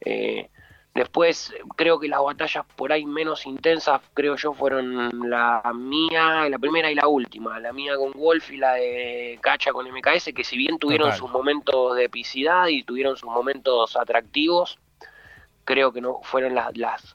Eh, 0.00 0.49
Después 0.97 1.55
creo 1.77 2.00
que 2.00 2.09
las 2.09 2.23
batallas 2.23 2.65
por 2.75 2.91
ahí 2.91 3.05
menos 3.05 3.44
intensas, 3.44 4.00
creo 4.15 4.35
yo, 4.37 4.55
fueron 4.55 5.29
la 5.29 5.61
mía, 5.75 6.49
la 6.49 6.59
primera 6.59 6.91
y 6.91 6.94
la 6.94 7.06
última. 7.06 7.61
La 7.61 7.75
mía 7.75 7.97
con 7.99 8.12
Wolf 8.12 8.50
y 8.50 8.56
la 8.56 8.73
de 8.73 9.38
Cacha 9.43 9.75
con 9.75 9.87
MKS, 9.87 10.33
que 10.35 10.43
si 10.43 10.56
bien 10.56 10.79
tuvieron 10.79 11.12
sus 11.12 11.31
momentos 11.31 11.97
de 11.97 12.05
epicidad 12.05 12.69
y 12.69 12.83
tuvieron 12.83 13.19
sus 13.19 13.29
momentos 13.29 13.94
atractivos, 13.94 14.79
creo 15.67 15.93
que 15.93 16.00
no 16.00 16.21
fueron 16.23 16.55
las, 16.55 16.75
las, 16.79 17.15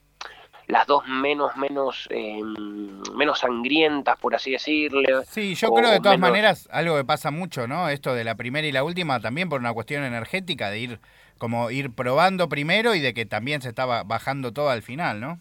las 0.72 0.88
dos 0.88 1.06
menos, 1.06 1.58
menos, 1.58 2.08
em, 2.10 3.02
menos 3.14 3.40
sangrientas, 3.40 4.18
por 4.18 4.34
así 4.34 4.52
decirle. 4.52 5.06
Sí, 5.28 5.54
yo 5.54 5.70
creo 5.74 5.92
de 5.92 6.00
todas 6.00 6.18
maneras 6.18 6.70
algo 6.72 6.96
que 6.96 7.04
pasa 7.04 7.30
mucho, 7.30 7.68
¿no? 7.68 7.90
Esto 7.90 8.16
de 8.16 8.24
la 8.24 8.36
primera 8.36 8.66
y 8.66 8.72
la 8.72 8.86
última 8.86 9.20
también 9.20 9.50
por 9.50 9.60
una 9.60 9.74
cuestión 9.74 10.06
energética, 10.06 10.70
de 10.70 10.80
ir 10.80 11.00
como 11.38 11.72
ir 11.72 11.94
probando 11.94 12.48
primero 12.48 12.96
y 12.96 13.02
de 13.02 13.14
que 13.14 13.26
también 13.26 13.62
se 13.62 13.68
estaba 13.68 14.04
bajando 14.04 14.54
todo 14.54 14.70
al 14.70 14.82
final, 14.82 15.20
¿no? 15.20 15.40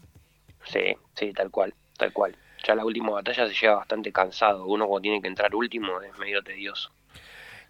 Sí, 0.65 0.97
sí, 1.15 1.31
tal 1.31 1.49
cual, 1.49 1.73
tal 1.97 2.11
cual. 2.11 2.35
Ya 2.67 2.75
la 2.75 2.83
última 2.83 3.11
batalla 3.11 3.47
se 3.47 3.53
lleva 3.53 3.75
bastante 3.75 4.11
cansado. 4.11 4.65
Uno 4.65 4.85
cuando 4.85 5.03
tiene 5.03 5.21
que 5.21 5.29
entrar 5.29 5.55
último 5.55 6.01
es 6.01 6.17
medio 6.19 6.43
tedioso. 6.43 6.91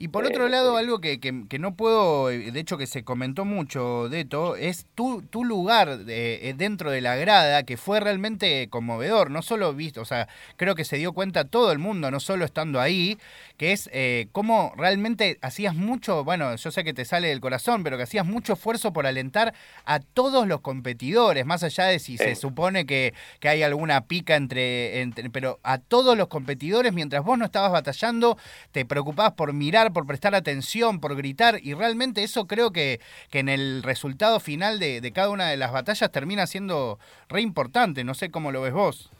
Y 0.02 0.08
por 0.08 0.26
otro 0.26 0.50
lado, 0.50 0.78
algo 0.78 1.00
que, 1.00 1.20
que, 1.20 1.60
no 1.60 1.76
puedo, 1.76 2.30
de 2.30 2.60
hecho 2.60 2.80
que 2.80 2.88
se 2.88 3.04
comentó 3.04 3.46
mucho, 3.46 4.10
de 4.10 4.22
esto, 4.22 4.56
es 4.56 4.88
tu, 4.96 5.22
tu 5.22 5.46
lugar 5.46 6.00
eh, 6.08 6.56
dentro 6.58 6.90
de 6.90 7.02
la 7.02 7.16
grada, 7.18 7.62
que 7.62 7.78
fue 7.78 8.00
realmente 8.00 8.68
conmovedor, 8.72 9.30
no 9.30 9.44
solo 9.44 9.76
visto, 9.76 10.02
o 10.02 10.06
sea, 10.06 10.28
creo 10.58 10.74
que 10.74 10.86
se 10.86 10.98
dio 10.98 11.14
cuenta 11.14 11.44
todo 11.44 11.72
el 11.72 11.78
mundo, 11.78 12.10
no 12.10 12.20
solo 12.20 12.46
estando 12.46 12.82
ahí, 12.82 13.20
que 13.62 13.74
es 13.74 13.92
eh, 13.94 14.28
cómo 14.32 14.74
realmente 14.76 15.38
hacías 15.44 15.76
mucho, 15.76 16.24
bueno, 16.24 16.56
yo 16.56 16.72
sé 16.72 16.84
que 16.84 16.96
te 16.96 17.06
sale 17.06 17.28
del 17.28 17.40
corazón, 17.40 17.84
pero 17.84 17.96
que 17.96 18.02
hacías 18.02 18.26
mucho 18.26 18.54
esfuerzo 18.54 18.92
por 18.92 19.06
alentar 19.06 19.54
a 19.86 20.00
todos 20.00 20.48
los 20.48 20.62
competidores, 20.62 21.46
más 21.46 21.62
allá 21.62 21.86
de 21.86 22.00
si 22.00 22.18
se 22.18 22.34
supone 22.34 22.88
que, 22.88 23.14
que, 23.40 23.50
hay 23.50 23.62
alguna 23.62 24.08
pica 24.08 24.36
entre, 24.36 25.02
entre, 25.02 25.30
pero 25.30 25.60
a 25.62 25.78
todos 25.78 26.18
los 26.18 26.28
competidores, 26.28 26.92
mientras 26.92 27.24
vos 27.24 27.38
no 27.38 27.46
estabas 27.46 27.72
batallando, 27.72 28.36
te 28.72 28.84
preocupabas 28.84 29.34
por 29.34 29.54
mirar 29.54 29.94
por 29.94 30.08
prestar 30.08 30.34
atención, 30.34 31.00
por 31.00 31.16
gritar, 31.16 31.60
y 31.62 31.76
realmente 31.76 32.24
eso 32.24 32.48
creo 32.48 32.72
que, 32.72 33.00
que 33.30 33.38
en 33.38 33.50
el 33.50 33.84
resultado 33.84 34.40
final 34.40 34.80
de, 34.80 35.02
de, 35.02 35.12
cada 35.12 35.30
una 35.30 35.50
de 35.50 35.58
las 35.58 35.72
batallas 35.72 36.12
termina 36.12 36.48
siendo 36.48 36.98
re 37.30 37.42
importante, 37.42 38.04
no 38.04 38.16
sé 38.16 38.32
cómo 38.32 38.52
lo 38.52 38.62
ves 38.62 38.74
vos. 38.74 39.12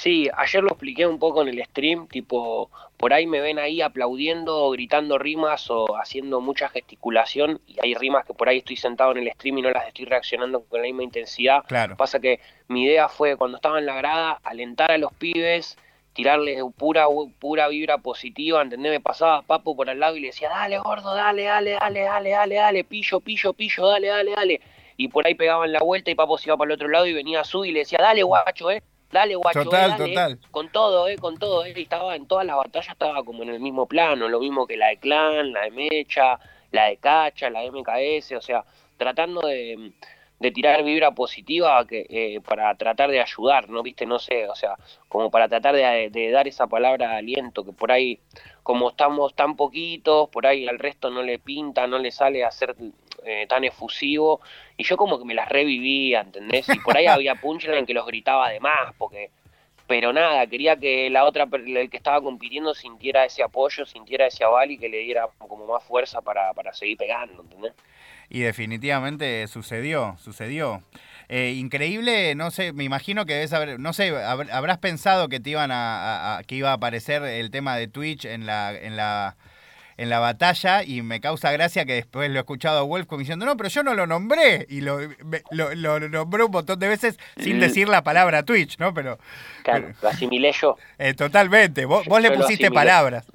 Sí, 0.00 0.30
ayer 0.34 0.62
lo 0.62 0.70
expliqué 0.70 1.06
un 1.06 1.18
poco 1.18 1.42
en 1.42 1.48
el 1.48 1.62
stream, 1.62 2.08
tipo, 2.08 2.70
por 2.96 3.12
ahí 3.12 3.26
me 3.26 3.42
ven 3.42 3.58
ahí 3.58 3.82
aplaudiendo 3.82 4.64
o 4.64 4.70
gritando 4.70 5.18
rimas 5.18 5.70
o 5.70 5.94
haciendo 5.94 6.40
mucha 6.40 6.70
gesticulación 6.70 7.60
y 7.66 7.76
hay 7.82 7.92
rimas 7.92 8.24
que 8.24 8.32
por 8.32 8.48
ahí 8.48 8.56
estoy 8.56 8.76
sentado 8.76 9.12
en 9.12 9.18
el 9.18 9.30
stream 9.32 9.58
y 9.58 9.60
no 9.60 9.70
las 9.70 9.86
estoy 9.86 10.06
reaccionando 10.06 10.64
con 10.64 10.80
la 10.80 10.86
misma 10.86 11.02
intensidad. 11.02 11.64
Claro. 11.68 11.98
Pasa 11.98 12.18
que 12.18 12.40
mi 12.66 12.84
idea 12.84 13.10
fue 13.10 13.36
cuando 13.36 13.58
estaba 13.58 13.78
en 13.78 13.84
la 13.84 13.94
grada 13.94 14.40
alentar 14.42 14.90
a 14.90 14.96
los 14.96 15.12
pibes, 15.12 15.76
tirarle 16.14 16.56
pura, 16.78 17.04
pura 17.38 17.68
vibra 17.68 17.98
positiva, 17.98 18.62
¿entendés? 18.62 18.92
Me 18.92 19.00
pasaba 19.00 19.42
Papo 19.42 19.76
por 19.76 19.90
al 19.90 20.00
lado 20.00 20.16
y 20.16 20.20
le 20.20 20.28
decía, 20.28 20.48
dale 20.48 20.78
gordo, 20.78 21.14
dale, 21.14 21.44
dale, 21.44 21.72
dale, 21.72 22.00
dale, 22.00 22.30
dale, 22.30 22.54
dale, 22.54 22.84
pillo, 22.84 23.20
pillo, 23.20 23.52
pillo, 23.52 23.86
dale, 23.86 24.06
dale, 24.06 24.30
dale. 24.30 24.60
Y 24.96 25.08
por 25.08 25.26
ahí 25.26 25.34
pegaban 25.34 25.70
la 25.70 25.80
vuelta 25.80 26.10
y 26.10 26.14
Papo 26.14 26.38
se 26.38 26.48
iba 26.48 26.56
para 26.56 26.70
el 26.70 26.76
otro 26.76 26.88
lado 26.88 27.06
y 27.06 27.12
venía 27.12 27.44
Su 27.44 27.66
y 27.66 27.72
le 27.72 27.80
decía, 27.80 27.98
dale 28.00 28.22
guacho, 28.22 28.70
eh, 28.70 28.82
dale 29.12 29.34
guacho, 29.34 29.64
total, 29.64 29.90
dale, 29.90 30.08
total. 30.14 30.38
con 30.50 30.68
todo, 30.70 31.08
eh, 31.08 31.16
con 31.16 31.38
todo, 31.38 31.64
eh. 31.64 31.72
Estaba 31.76 32.16
en 32.16 32.26
todas 32.26 32.46
las 32.46 32.56
batallas, 32.56 32.92
estaba 32.92 33.22
como 33.24 33.42
en 33.42 33.50
el 33.50 33.60
mismo 33.60 33.86
plano, 33.86 34.28
lo 34.28 34.40
mismo 34.40 34.66
que 34.66 34.76
la 34.76 34.88
de 34.88 34.98
Clan, 34.98 35.52
la 35.52 35.62
de 35.62 35.70
Mecha, 35.70 36.38
la 36.70 36.86
de 36.86 36.96
Cacha, 36.96 37.50
la 37.50 37.60
de 37.60 37.70
MKS, 37.70 38.32
o 38.32 38.40
sea, 38.40 38.64
tratando 38.96 39.40
de 39.40 39.92
de 40.40 40.50
tirar 40.50 40.82
vibra 40.82 41.10
positiva 41.12 41.86
que, 41.86 42.06
eh, 42.08 42.40
para 42.40 42.74
tratar 42.74 43.10
de 43.10 43.20
ayudar, 43.20 43.68
¿no? 43.68 43.82
Viste, 43.82 44.06
no 44.06 44.18
sé, 44.18 44.48
o 44.48 44.54
sea, 44.54 44.74
como 45.06 45.30
para 45.30 45.48
tratar 45.48 45.74
de, 45.74 46.30
dar 46.32 46.48
esa 46.48 46.66
palabra 46.66 47.08
de 47.08 47.16
aliento, 47.16 47.62
que 47.62 47.72
por 47.72 47.92
ahí, 47.92 48.18
como 48.62 48.88
estamos 48.88 49.34
tan 49.34 49.54
poquitos, 49.54 50.30
por 50.30 50.46
ahí 50.46 50.66
al 50.66 50.78
resto 50.78 51.10
no 51.10 51.22
le 51.22 51.38
pinta, 51.38 51.86
no 51.86 51.98
le 51.98 52.10
sale 52.10 52.42
a 52.42 52.50
ser 52.50 52.74
eh, 53.24 53.46
tan 53.48 53.64
efusivo, 53.64 54.40
y 54.76 54.84
yo 54.84 54.96
como 54.96 55.18
que 55.18 55.24
me 55.24 55.34
las 55.34 55.48
revivía, 55.48 56.20
¿entendés? 56.20 56.68
Y 56.68 56.78
por 56.80 56.96
ahí 56.96 57.06
había 57.06 57.34
punchline 57.34 57.86
que 57.86 57.94
los 57.94 58.06
gritaba 58.06 58.50
de 58.50 58.60
más, 58.60 58.94
porque 58.98 59.30
pero 59.90 60.12
nada, 60.12 60.46
quería 60.46 60.76
que 60.76 61.10
la 61.10 61.24
otra, 61.24 61.48
el 61.52 61.90
que 61.90 61.96
estaba 61.96 62.20
compitiendo 62.22 62.74
sintiera 62.74 63.24
ese 63.24 63.42
apoyo, 63.42 63.84
sintiera 63.84 64.28
ese 64.28 64.44
aval 64.44 64.70
y 64.70 64.78
que 64.78 64.88
le 64.88 64.98
diera 64.98 65.26
como 65.36 65.66
más 65.66 65.82
fuerza 65.82 66.20
para, 66.20 66.54
para 66.54 66.72
seguir 66.72 66.96
pegando, 66.96 67.42
¿entendés? 67.42 67.72
Y 68.28 68.38
definitivamente 68.38 69.48
sucedió, 69.48 70.14
sucedió. 70.20 70.84
Eh, 71.28 71.54
increíble, 71.56 72.36
no 72.36 72.52
sé, 72.52 72.72
me 72.72 72.84
imagino 72.84 73.26
que 73.26 73.34
debes 73.34 73.52
haber, 73.52 73.80
no 73.80 73.92
sé, 73.92 74.10
habrás 74.16 74.78
pensado 74.78 75.28
que 75.28 75.40
te 75.40 75.50
iban 75.50 75.70
a, 75.72 76.40
que 76.46 76.54
iba 76.54 76.70
a 76.70 76.74
aparecer 76.74 77.24
el 77.24 77.50
tema 77.50 77.76
de 77.76 77.88
Twitch 77.88 78.26
en 78.26 78.46
la, 78.46 78.72
en 78.72 78.96
la 78.96 79.36
en 80.00 80.08
la 80.08 80.18
batalla 80.18 80.82
y 80.82 81.02
me 81.02 81.20
causa 81.20 81.52
gracia 81.52 81.84
que 81.84 81.92
después 81.92 82.30
lo 82.30 82.36
he 82.36 82.40
escuchado 82.40 82.78
a 82.78 82.82
Wolf 82.82 83.06
como 83.06 83.18
diciendo, 83.18 83.44
no, 83.44 83.54
pero 83.58 83.68
yo 83.68 83.82
no 83.82 83.92
lo 83.92 84.06
nombré 84.06 84.64
y 84.70 84.80
lo, 84.80 84.98
lo, 85.50 86.00
nombré 86.00 86.42
un 86.42 86.50
montón 86.50 86.78
de 86.78 86.88
veces 86.88 87.18
sin 87.36 87.58
mm. 87.58 87.60
decir 87.60 87.86
la 87.86 88.02
palabra 88.02 88.42
Twitch, 88.42 88.78
¿no? 88.78 88.94
Pero, 88.94 89.18
claro, 89.62 89.92
lo 90.00 90.08
asimilé 90.08 90.52
yo. 90.52 90.78
Eh, 90.96 91.12
totalmente, 91.12 91.84
vos, 91.84 92.06
vos 92.06 92.22
le 92.22 92.30
pusiste 92.30 92.70
palabras. 92.70 93.26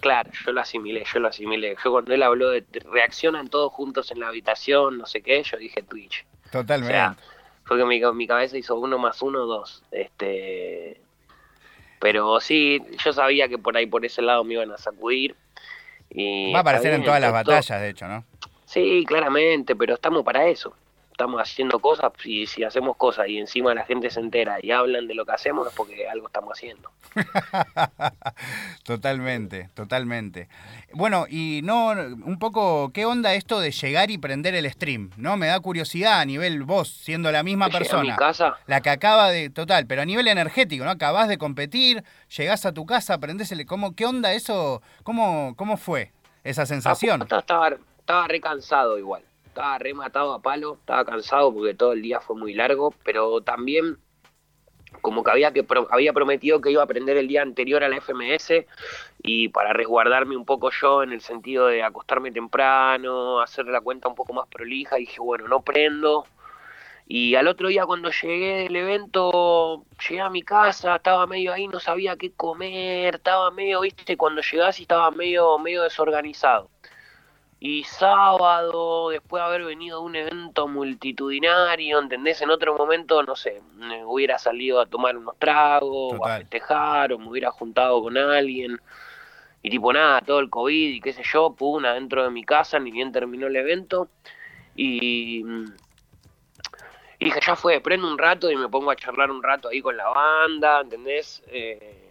Claro, 0.00 0.30
yo 0.46 0.52
lo 0.52 0.62
asimilé, 0.62 1.04
yo 1.12 1.20
lo 1.20 1.28
asimilé. 1.28 1.76
Yo 1.84 1.90
cuando 1.92 2.14
él 2.14 2.22
habló 2.22 2.48
de 2.48 2.64
reaccionan 2.90 3.48
todos 3.48 3.70
juntos 3.70 4.10
en 4.10 4.20
la 4.20 4.28
habitación, 4.28 4.96
no 4.96 5.04
sé 5.04 5.20
qué, 5.20 5.42
yo 5.42 5.58
dije 5.58 5.82
Twitch. 5.82 6.24
Totalmente. 6.50 6.94
O 6.94 6.96
sea, 6.96 7.16
fue 7.64 7.76
que 7.76 7.84
mi, 7.84 8.00
mi 8.14 8.26
cabeza 8.26 8.56
hizo 8.56 8.74
uno 8.76 8.96
más 8.96 9.20
uno, 9.20 9.40
dos. 9.40 9.82
Este, 9.90 10.98
pero 12.00 12.40
sí, 12.40 12.80
yo 13.04 13.12
sabía 13.12 13.48
que 13.48 13.58
por 13.58 13.76
ahí, 13.76 13.84
por 13.84 14.06
ese 14.06 14.22
lado, 14.22 14.44
me 14.44 14.54
iban 14.54 14.72
a 14.72 14.78
sacudir. 14.78 15.36
Va 16.16 16.58
a 16.58 16.60
aparecer 16.60 16.92
en 16.94 17.04
todas 17.04 17.20
las 17.20 17.32
batallas, 17.32 17.80
de 17.80 17.88
hecho, 17.88 18.08
¿no? 18.08 18.24
Sí, 18.64 19.04
claramente, 19.06 19.74
pero 19.74 19.94
estamos 19.94 20.24
para 20.24 20.46
eso. 20.46 20.74
Estamos 21.20 21.42
haciendo 21.42 21.78
cosas 21.80 22.12
y 22.24 22.46
si 22.46 22.64
hacemos 22.64 22.96
cosas 22.96 23.28
y 23.28 23.36
encima 23.36 23.74
la 23.74 23.84
gente 23.84 24.08
se 24.08 24.20
entera 24.20 24.56
y 24.62 24.70
hablan 24.70 25.06
de 25.06 25.12
lo 25.12 25.26
que 25.26 25.32
hacemos 25.32 25.68
es 25.68 25.74
porque 25.74 26.08
algo 26.08 26.28
estamos 26.28 26.54
haciendo. 26.54 26.90
totalmente, 28.84 29.68
totalmente. 29.74 30.48
Bueno, 30.94 31.26
y 31.28 31.60
no, 31.62 31.90
un 31.90 32.38
poco, 32.38 32.90
¿qué 32.94 33.04
onda 33.04 33.34
esto 33.34 33.60
de 33.60 33.70
llegar 33.70 34.10
y 34.10 34.16
prender 34.16 34.54
el 34.54 34.70
stream? 34.70 35.10
¿No? 35.18 35.36
Me 35.36 35.48
da 35.48 35.60
curiosidad 35.60 36.20
a 36.20 36.24
nivel 36.24 36.62
vos, 36.62 36.88
siendo 36.88 37.30
la 37.30 37.42
misma 37.42 37.68
persona. 37.68 38.14
A 38.14 38.16
mi 38.16 38.16
casa? 38.16 38.56
La 38.66 38.80
que 38.80 38.88
acaba 38.88 39.28
de, 39.28 39.50
total, 39.50 39.86
pero 39.86 40.00
a 40.00 40.06
nivel 40.06 40.26
energético, 40.26 40.86
¿no? 40.86 40.90
Acabás 40.90 41.28
de 41.28 41.36
competir, 41.36 42.02
llegás 42.34 42.64
a 42.64 42.72
tu 42.72 42.86
casa, 42.86 43.18
prendés 43.18 43.52
el, 43.52 43.66
¿cómo, 43.66 43.94
¿qué 43.94 44.06
onda 44.06 44.32
eso? 44.32 44.80
¿Cómo, 45.02 45.52
cómo 45.54 45.76
fue 45.76 46.12
esa 46.44 46.64
sensación? 46.64 47.20
Estaba, 47.20 47.68
estaba 47.68 48.26
re 48.26 48.40
cansado 48.40 48.98
igual 48.98 49.22
estaba 49.60 49.78
rematado 49.78 50.32
a 50.32 50.40
palo, 50.40 50.78
estaba 50.80 51.04
cansado 51.04 51.52
porque 51.52 51.74
todo 51.74 51.92
el 51.92 52.00
día 52.00 52.20
fue 52.20 52.34
muy 52.34 52.54
largo, 52.54 52.94
pero 53.04 53.42
también 53.42 53.98
como 55.02 55.22
que 55.22 55.30
había, 55.30 55.52
que 55.52 55.66
había 55.90 56.14
prometido 56.14 56.62
que 56.62 56.70
iba 56.70 56.80
a 56.80 56.84
aprender 56.84 57.18
el 57.18 57.28
día 57.28 57.42
anterior 57.42 57.84
a 57.84 57.88
la 57.90 58.00
FMS 58.00 58.64
y 59.22 59.48
para 59.48 59.74
resguardarme 59.74 60.34
un 60.36 60.46
poco 60.46 60.70
yo 60.70 61.02
en 61.02 61.12
el 61.12 61.20
sentido 61.20 61.66
de 61.66 61.82
acostarme 61.82 62.32
temprano, 62.32 63.40
hacer 63.40 63.66
la 63.66 63.82
cuenta 63.82 64.08
un 64.08 64.14
poco 64.14 64.32
más 64.32 64.48
prolija, 64.48 64.96
dije, 64.96 65.20
bueno, 65.20 65.46
no 65.46 65.60
prendo. 65.60 66.24
Y 67.06 67.34
al 67.34 67.46
otro 67.46 67.68
día 67.68 67.84
cuando 67.84 68.10
llegué 68.10 68.62
del 68.62 68.76
evento, 68.76 69.84
llegué 70.08 70.20
a 70.22 70.30
mi 70.30 70.42
casa, 70.42 70.96
estaba 70.96 71.26
medio 71.26 71.52
ahí, 71.52 71.68
no 71.68 71.80
sabía 71.80 72.16
qué 72.16 72.32
comer, 72.32 73.16
estaba 73.16 73.50
medio, 73.50 73.82
viste, 73.82 74.16
cuando 74.16 74.40
llegás 74.40 74.78
y 74.78 74.82
estaba 74.82 75.10
medio, 75.10 75.58
medio 75.58 75.82
desorganizado. 75.82 76.70
Y 77.62 77.84
sábado, 77.84 79.10
después 79.10 79.42
de 79.42 79.46
haber 79.46 79.64
venido 79.64 79.98
a 79.98 80.00
un 80.00 80.16
evento 80.16 80.66
multitudinario, 80.66 81.98
¿entendés? 81.98 82.40
En 82.40 82.48
otro 82.48 82.74
momento, 82.74 83.22
no 83.22 83.36
sé, 83.36 83.60
me 83.74 84.02
hubiera 84.02 84.38
salido 84.38 84.80
a 84.80 84.86
tomar 84.86 85.14
unos 85.14 85.36
tragos, 85.38 86.14
o 86.18 86.26
a 86.26 86.38
festejar, 86.38 87.12
o 87.12 87.18
me 87.18 87.28
hubiera 87.28 87.50
juntado 87.50 88.02
con 88.02 88.16
alguien. 88.16 88.80
Y 89.62 89.68
tipo 89.68 89.92
nada, 89.92 90.22
todo 90.22 90.40
el 90.40 90.48
COVID 90.48 90.88
y 90.88 91.00
qué 91.02 91.12
sé 91.12 91.22
yo, 91.22 91.54
pum, 91.54 91.84
adentro 91.84 92.24
de 92.24 92.30
mi 92.30 92.44
casa, 92.44 92.78
ni 92.78 92.90
bien 92.90 93.12
terminó 93.12 93.48
el 93.48 93.56
evento. 93.56 94.08
Y, 94.74 95.44
y 97.18 97.24
dije, 97.26 97.40
ya 97.46 97.56
fue, 97.56 97.78
prendo 97.82 98.10
un 98.10 98.16
rato 98.16 98.50
y 98.50 98.56
me 98.56 98.70
pongo 98.70 98.90
a 98.90 98.96
charlar 98.96 99.30
un 99.30 99.42
rato 99.42 99.68
ahí 99.68 99.82
con 99.82 99.98
la 99.98 100.08
banda, 100.08 100.80
¿entendés? 100.80 101.42
Eh, 101.48 102.09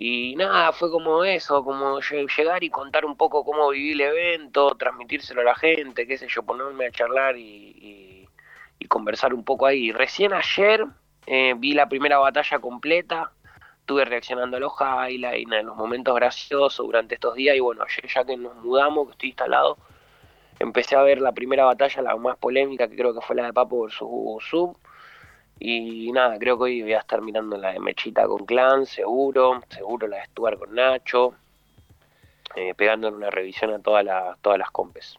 y 0.00 0.36
nada, 0.36 0.70
fue 0.70 0.92
como 0.92 1.24
eso, 1.24 1.64
como 1.64 1.98
llegar 1.98 2.62
y 2.62 2.70
contar 2.70 3.04
un 3.04 3.16
poco 3.16 3.44
cómo 3.44 3.70
viví 3.70 3.94
el 3.94 4.02
evento, 4.02 4.76
transmitírselo 4.76 5.40
a 5.40 5.44
la 5.44 5.56
gente, 5.56 6.06
qué 6.06 6.16
sé 6.16 6.28
yo, 6.28 6.44
ponerme 6.44 6.86
a 6.86 6.92
charlar 6.92 7.36
y, 7.36 8.28
conversar 8.88 9.34
un 9.34 9.44
poco 9.44 9.66
ahí. 9.66 9.90
Recién 9.90 10.32
ayer 10.32 10.86
eh, 11.26 11.54
vi 11.58 11.74
la 11.74 11.88
primera 11.88 12.18
batalla 12.18 12.60
completa, 12.60 13.32
estuve 13.80 14.04
reaccionando 14.04 14.56
a 14.56 14.60
los 14.60 14.72
highlights, 14.80 15.52
a 15.52 15.62
los 15.62 15.76
momentos 15.76 16.14
graciosos 16.14 16.86
durante 16.86 17.16
estos 17.16 17.34
días 17.34 17.56
y 17.56 17.60
bueno, 17.60 17.82
ayer 17.82 18.08
ya 18.08 18.24
que 18.24 18.36
nos 18.36 18.54
mudamos, 18.54 19.08
que 19.08 19.12
estoy 19.12 19.28
instalado, 19.30 19.78
empecé 20.60 20.94
a 20.94 21.02
ver 21.02 21.20
la 21.20 21.32
primera 21.32 21.64
batalla, 21.64 22.02
la 22.02 22.16
más 22.16 22.38
polémica, 22.38 22.88
que 22.88 22.94
creo 22.94 23.12
que 23.12 23.20
fue 23.20 23.34
la 23.34 23.46
de 23.46 23.52
Papo 23.52 23.82
versus 23.82 24.08
Sub 24.48 24.78
y 25.60 26.12
nada, 26.12 26.38
creo 26.38 26.56
que 26.56 26.64
hoy 26.64 26.82
voy 26.82 26.92
a 26.92 27.00
estar 27.00 27.20
mirando 27.20 27.56
la 27.56 27.72
de 27.72 27.80
Mechita 27.80 28.26
con 28.26 28.46
Clan, 28.46 28.86
seguro, 28.86 29.62
seguro 29.68 30.06
la 30.06 30.18
de 30.18 30.24
Stuart 30.26 30.58
con 30.58 30.74
Nacho, 30.74 31.34
eh, 32.54 32.74
pegándole 32.74 33.16
una 33.16 33.30
revisión 33.30 33.72
a 33.72 33.78
todas 33.80 34.04
las, 34.04 34.38
todas 34.40 34.58
las 34.58 34.70
compes. 34.70 35.18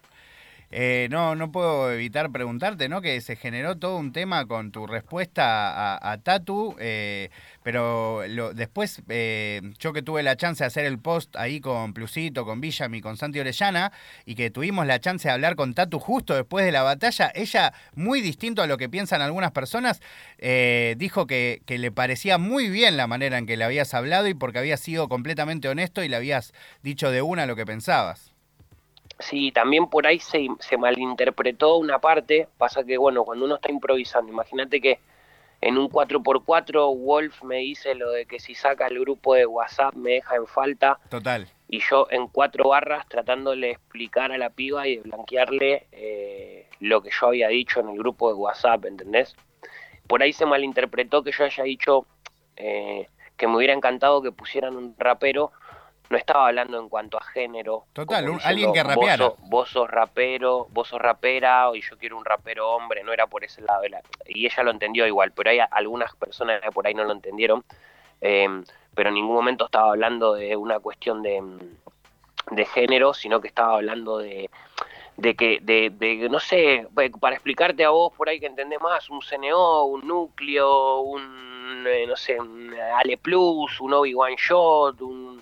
Eh, 0.72 1.08
no, 1.10 1.36
no 1.36 1.52
puedo 1.52 1.92
evitar 1.92 2.32
preguntarte, 2.32 2.90
¿no? 2.90 3.02
Que 3.02 3.22
se 3.22 3.36
generó 3.36 3.78
todo 3.78 3.98
un 3.98 4.14
tema 4.14 4.46
con 4.46 4.72
tu 4.72 4.86
respuesta 4.86 5.98
a, 5.98 6.18
Tatu, 6.20 6.76
eh, 6.80 7.30
pero 7.64 8.24
lo, 8.28 8.54
después 8.54 9.02
eh, 9.10 9.62
yo 9.80 9.94
que 9.94 10.04
tuve 10.04 10.22
la 10.22 10.36
chance 10.36 10.64
de 10.64 10.68
hacer 10.68 10.86
el 10.86 11.00
post 11.00 11.36
ahí 11.38 11.60
con 11.60 11.94
Plusito, 11.94 12.46
con 12.46 12.62
Villami, 12.62 13.02
con 13.02 13.18
Santi 13.18 13.40
Orellana, 13.40 13.92
y 14.26 14.36
que 14.36 14.52
tuvimos 14.52 14.86
la 14.86 15.00
chance 15.00 15.28
de 15.28 15.34
hablar 15.34 15.56
con 15.56 15.74
Tatu 15.74 16.00
justo 16.00 16.36
después 16.36 16.66
de 16.66 16.72
la 16.72 16.84
batalla, 16.84 17.32
ella, 17.34 17.74
muy 17.96 18.22
distinto 18.22 18.62
a 18.62 18.68
lo 18.68 18.78
que 18.78 18.90
piensan 18.90 19.22
algunas 19.22 19.52
personas, 19.52 20.02
dijo 20.98 21.26
que, 21.26 21.62
que 21.66 21.78
le 21.78 21.92
parecía 21.92 22.38
muy 22.38 22.70
bien 22.70 22.98
la 22.98 23.08
manera 23.08 23.38
en 23.38 23.46
que 23.46 23.58
le 23.58 23.64
habías 23.64 23.94
hablado 23.94 24.28
y 24.28 24.34
porque 24.34 24.60
habías 24.60 24.80
sido 24.80 25.10
completamente 25.10 25.68
honesto 25.68 26.04
y 26.04 26.10
le 26.10 26.16
habías 26.16 26.54
dicho 26.84 27.12
de 27.12 27.22
una 27.22 27.46
lo 27.46 27.56
que 27.56 27.66
pensabas. 27.66 28.29
Sí, 29.20 29.52
también 29.52 29.88
por 29.88 30.08
ahí 30.08 30.20
se, 30.20 30.48
se 30.60 30.78
malinterpretó 30.78 31.78
una 31.78 32.00
parte. 32.00 32.48
Pasa 32.58 32.84
que, 32.86 32.98
bueno, 32.98 33.26
cuando 33.26 33.46
uno 33.46 33.56
está 33.56 33.70
improvisando, 33.70 34.32
imagínate 34.32 34.80
que 34.80 35.00
en 35.62 35.78
un 35.78 35.90
4x4 35.90 36.98
Wolf 36.98 37.44
me 37.44 37.58
dice 37.58 37.94
lo 37.96 38.12
de 38.12 38.26
que 38.26 38.40
si 38.40 38.56
saca 38.56 38.88
el 38.88 39.00
grupo 39.00 39.36
de 39.36 39.46
WhatsApp 39.46 39.94
me 39.94 40.12
deja 40.12 40.36
en 40.36 40.48
falta. 40.48 41.00
Total. 41.10 41.48
Y 41.68 41.82
yo 41.82 42.08
en 42.10 42.28
cuatro 42.28 42.70
barras 42.70 43.08
tratándole 43.08 43.68
de 43.68 43.74
explicar 43.74 44.32
a 44.32 44.38
la 44.38 44.50
piba 44.50 44.88
y 44.88 44.98
de 44.98 45.02
blanquearle 45.04 45.88
eh, 45.92 46.68
lo 46.80 47.02
que 47.02 47.10
yo 47.12 47.28
había 47.28 47.50
dicho 47.50 47.82
en 47.82 47.90
el 47.90 47.98
grupo 47.98 48.30
de 48.30 48.36
WhatsApp, 48.36 48.86
¿entendés? 48.86 49.36
Por 50.08 50.24
ahí 50.24 50.34
se 50.34 50.46
malinterpretó 50.46 51.24
que 51.24 51.32
yo 51.32 51.44
haya 51.44 51.64
dicho 51.64 52.08
eh, 52.56 53.08
que 53.38 53.48
me 53.48 53.58
hubiera 53.58 53.74
encantado 53.74 54.22
que 54.22 54.32
pusieran 54.32 54.76
un 54.76 54.96
rapero 54.98 55.52
no 56.10 56.18
estaba 56.18 56.48
hablando 56.48 56.80
en 56.80 56.90
cuanto 56.90 57.18
a 57.18 57.24
género. 57.24 57.86
Total, 57.94 58.26
alguien 58.44 58.74
que 58.74 58.84
rapeara. 58.84 59.32
Vos 59.44 59.70
sos, 59.70 59.90
rapero, 59.90 60.68
vos 60.72 60.88
sos 60.88 61.00
rapera 61.00 61.70
y 61.74 61.82
yo 61.82 61.98
quiero 61.98 62.18
un 62.18 62.26
rapero 62.26 62.72
hombre, 62.72 63.04
no 63.04 63.14
era 63.14 63.28
por 63.28 63.44
ese 63.44 63.62
lado. 63.62 63.84
y 64.26 64.46
ella 64.46 64.64
lo 64.64 64.72
entendió 64.72 65.06
igual, 65.06 65.32
pero 65.32 65.52
hay 65.52 65.60
algunas 65.72 66.16
personas 66.16 66.62
que 66.62 66.72
por 66.72 66.88
ahí 66.88 66.94
no 66.96 67.04
lo 67.04 67.14
entendieron. 67.14 67.64
Em, 68.22 68.64
pero 68.96 69.10
en 69.10 69.16
ningún 69.16 69.36
momento 69.36 69.66
estaba 69.66 69.92
hablando 69.92 70.34
de 70.34 70.56
una 70.56 70.80
cuestión 70.80 71.22
de, 71.22 71.42
de 72.52 72.66
género, 72.66 73.14
sino 73.14 73.40
que 73.40 73.48
estaba 73.48 73.76
hablando 73.76 74.18
de, 74.18 74.50
de 75.16 75.36
que, 75.36 75.60
de, 75.62 75.92
de, 75.92 76.28
no 76.28 76.40
sé, 76.40 76.88
para 77.20 77.36
explicarte 77.36 77.86
a 77.86 77.92
vos 77.92 78.14
por 78.14 78.30
ahí 78.30 78.40
que 78.40 78.48
entendés 78.48 78.82
más, 78.82 79.10
un 79.10 79.22
CNO, 79.22 79.86
un 79.86 80.08
núcleo, 80.08 81.02
un, 81.02 81.86
eh, 81.88 82.06
no 82.08 82.16
sé, 82.16 82.40
un 82.40 82.74
Ale 82.98 83.18
Plus, 83.18 83.80
un 83.80 83.94
Obi-Wan 83.94 84.36
Shot, 84.36 85.02
un 85.02 85.42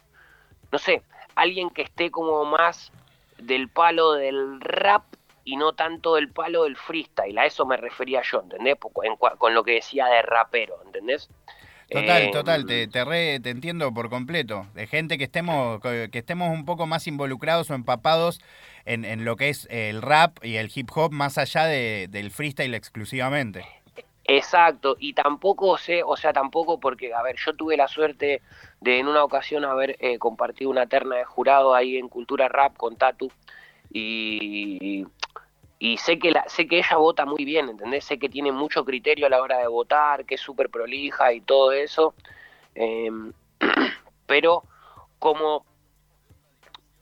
no 0.72 0.80
sé, 0.80 1.02
alguien 1.36 1.70
que 1.70 1.84
esté 1.84 2.12
como 2.12 2.46
más 2.46 2.92
del 3.38 3.70
palo 3.70 4.14
del 4.14 4.60
rap 4.62 5.04
y 5.44 5.56
no 5.56 5.74
tanto 5.74 6.16
del 6.16 6.30
palo 6.30 6.64
del 6.64 6.76
freestyle. 6.76 7.38
A 7.38 7.46
eso 7.46 7.66
me 7.66 7.78
refería 7.78 8.22
yo, 8.22 8.42
¿entendés? 8.42 8.76
con 9.38 9.54
lo 9.54 9.64
que 9.64 9.76
decía 9.76 10.08
de 10.08 10.22
rapero, 10.22 10.78
¿entendés? 10.86 11.30
Total, 11.90 12.24
eh, 12.24 12.32
total, 12.34 12.66
te, 12.66 12.88
te, 12.88 13.40
te 13.40 13.50
entiendo 13.50 13.94
por 13.94 14.10
completo. 14.10 14.68
De 14.74 14.88
gente 14.88 15.18
que 15.18 15.24
estemos, 15.24 15.80
que 15.82 16.10
estemos 16.12 16.50
un 16.50 16.66
poco 16.66 16.86
más 16.86 17.08
involucrados 17.08 17.70
o 17.70 17.76
empapados 17.76 18.42
en, 18.84 19.06
en 19.06 19.24
lo 19.24 19.38
que 19.38 19.48
es 19.48 19.68
el 19.72 20.02
rap 20.02 20.44
y 20.44 20.58
el 20.58 20.70
hip 20.74 20.90
hop 20.94 21.14
más 21.14 21.38
allá 21.38 21.66
de, 21.66 22.08
del 22.10 22.32
freestyle 22.32 22.74
exclusivamente. 22.74 23.66
Exacto, 24.26 24.98
y 25.00 25.14
tampoco 25.14 25.78
sé, 25.78 26.04
o 26.04 26.18
sea, 26.18 26.34
tampoco 26.34 26.82
porque, 26.82 27.14
a 27.14 27.22
ver, 27.22 27.38
yo 27.38 27.56
tuve 27.56 27.78
la 27.78 27.88
suerte 27.88 28.42
de 28.82 29.00
en 29.00 29.08
una 29.08 29.24
ocasión 29.24 29.66
haber 29.66 29.98
eh, 30.00 30.20
compartido 30.20 30.70
una 30.70 30.88
terna 30.88 31.16
de 31.16 31.26
jurado 31.26 31.74
ahí 31.74 31.98
en 31.98 32.10
Cultura 32.10 32.48
Rap 32.48 32.78
con 32.78 32.96
Tatu 32.96 33.32
y, 33.92 35.06
y 35.80 35.98
sé 35.98 36.20
que, 36.20 36.32
la, 36.32 36.44
sé 36.48 36.68
que 36.68 36.80
ella 36.80 36.98
vota 36.98 37.26
muy 37.26 37.46
bien, 37.46 37.70
¿entendés? 37.70 38.06
Sé 38.06 38.18
que 38.20 38.30
tiene 38.30 38.52
mucho 38.52 38.84
criterio 38.84 39.28
a 39.28 39.30
la 39.30 39.42
hora 39.42 39.60
de 39.60 39.68
votar, 39.68 40.26
que 40.26 40.36
es 40.36 40.42
súper 40.42 40.70
prolija 40.70 41.34
y 41.34 41.42
todo 41.42 41.72
eso. 41.72 42.14
Em, 42.76 43.34
pero 44.26 44.64
como 45.20 45.66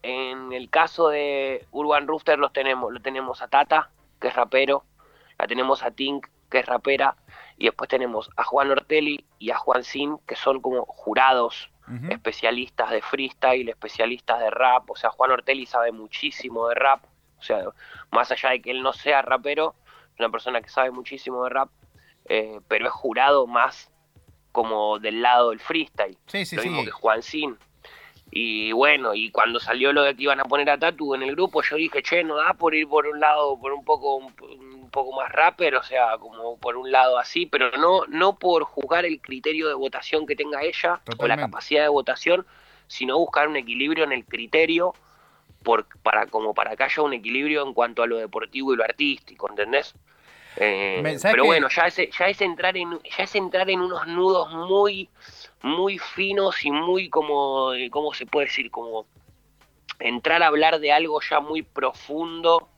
en 0.04 0.54
el 0.54 0.70
caso 0.70 1.10
de 1.10 1.66
Urban 1.72 2.08
Rooster 2.08 2.38
los 2.38 2.54
tenemos, 2.54 2.94
lo 2.94 3.02
tenemos 3.02 3.42
a 3.42 3.48
Tata, 3.48 3.90
que 4.20 4.28
es 4.28 4.36
rapero, 4.36 4.84
la 5.40 5.48
tenemos 5.48 5.84
a 5.84 5.92
Tink, 5.92 6.28
que 6.50 6.60
es 6.60 6.66
rapera, 6.66 7.16
y 7.58 7.66
después 7.66 7.90
tenemos 7.90 8.30
a 8.36 8.44
Juan 8.44 8.72
Ortelli 8.72 9.26
y 9.40 9.52
a 9.52 9.58
Juan 9.58 9.84
Sin, 9.84 10.18
que 10.28 10.36
son 10.36 10.62
como 10.62 10.86
jurados, 10.86 11.70
especialistas 12.10 12.90
de 12.90 13.00
freestyle, 13.04 13.70
especialistas 13.70 14.40
de 14.40 14.50
rap, 14.50 14.90
o 14.90 14.96
sea, 14.96 15.12
Juan 15.12 15.32
Ortelli 15.32 15.68
sabe 15.68 15.92
muchísimo 15.92 16.68
de 16.68 16.74
rap, 16.74 17.04
o 17.38 17.44
sea, 17.44 17.64
más 18.12 18.32
allá 18.32 18.50
de 18.50 18.62
que 18.62 18.72
él 18.72 18.82
no 18.82 18.92
sea 18.92 19.22
rapero, 19.22 19.76
es 20.14 20.20
una 20.20 20.30
persona 20.30 20.62
que 20.62 20.70
sabe 20.70 20.90
muchísimo 20.90 21.44
de 21.44 21.52
rap, 21.52 21.70
eh, 22.28 22.60
pero 22.68 22.88
es 22.88 22.92
jurado 22.92 23.46
más 23.46 23.92
como 24.52 24.98
del 24.98 25.22
lado 25.22 25.52
del 25.52 25.60
freestyle, 25.60 26.18
sí, 26.26 26.44
sí, 26.44 26.56
lo 26.56 26.64
mismo 26.64 26.86
que 26.86 26.92
Juan 26.92 27.22
Sin. 27.22 27.56
Y 28.32 28.72
bueno, 28.72 29.14
y 29.14 29.30
cuando 29.32 29.60
salió 29.60 29.94
lo 29.94 30.02
de 30.04 30.16
que 30.16 30.24
iban 30.24 30.40
a 30.40 30.46
poner 30.46 30.70
a 30.70 30.78
Tatu 30.78 31.14
en 31.14 31.24
el 31.24 31.36
grupo, 31.36 31.62
yo 31.62 31.76
dije, 31.76 32.02
che, 32.02 32.24
no 32.24 32.36
da 32.36 32.54
por 32.54 32.74
ir 32.74 32.88
por 32.88 33.06
un 33.06 33.20
lado, 33.20 33.58
por 33.60 33.72
un 33.72 33.86
poco, 33.86 34.16
un, 34.16 34.34
poco 34.96 35.12
más 35.12 35.30
rapper, 35.30 35.76
o 35.76 35.84
sea, 35.84 36.18
como 36.18 36.58
por 36.58 36.78
un 36.78 36.90
lado 36.90 37.18
así, 37.18 37.46
pero 37.46 37.70
no, 37.72 38.06
no 38.08 38.40
por 38.40 38.64
juzgar 38.64 39.04
el 39.04 39.20
criterio 39.20 39.68
de 39.68 39.74
votación 39.74 40.26
que 40.26 40.38
tenga 40.38 40.64
ella 40.64 41.02
o 41.18 41.28
la 41.28 41.36
capacidad 41.36 41.84
de 41.84 41.90
votación, 41.90 42.46
sino 42.88 43.18
buscar 43.18 43.50
un 43.50 43.58
equilibrio 43.58 44.06
en 44.06 44.14
el 44.14 44.24
criterio 44.24 44.94
por, 45.64 45.86
para, 46.02 46.28
como 46.28 46.54
para 46.54 46.78
que 46.78 46.84
haya 46.86 47.04
un 47.04 47.12
equilibrio 47.12 47.68
en 47.68 47.74
cuanto 47.74 48.04
a 48.04 48.08
lo 48.08 48.16
deportivo 48.16 48.74
y 48.74 48.78
lo 48.78 48.86
artístico, 48.86 49.50
¿entendés? 49.50 49.94
Eh, 50.56 51.04
pero 51.22 51.44
bueno, 51.44 51.68
ya 51.68 51.88
es, 51.88 51.98
ya 52.18 52.28
es 52.30 52.40
entrar 52.40 52.78
en, 52.78 52.98
ya 53.18 53.26
es 53.26 53.36
entrar 53.36 53.70
en 53.70 53.82
unos 53.82 54.08
nudos 54.08 54.50
muy 54.54 55.10
muy 55.62 55.98
finos 55.98 56.64
y 56.64 56.72
muy 56.72 57.10
como, 57.10 57.72
¿cómo 57.92 58.14
se 58.14 58.26
puede 58.26 58.46
decir? 58.46 58.72
Como 58.72 59.06
entrar 60.00 60.42
a 60.42 60.48
hablar 60.48 60.80
de 60.80 60.94
algo 60.94 61.20
ya 61.20 61.42
muy 61.42 61.64
profundo 61.64 62.70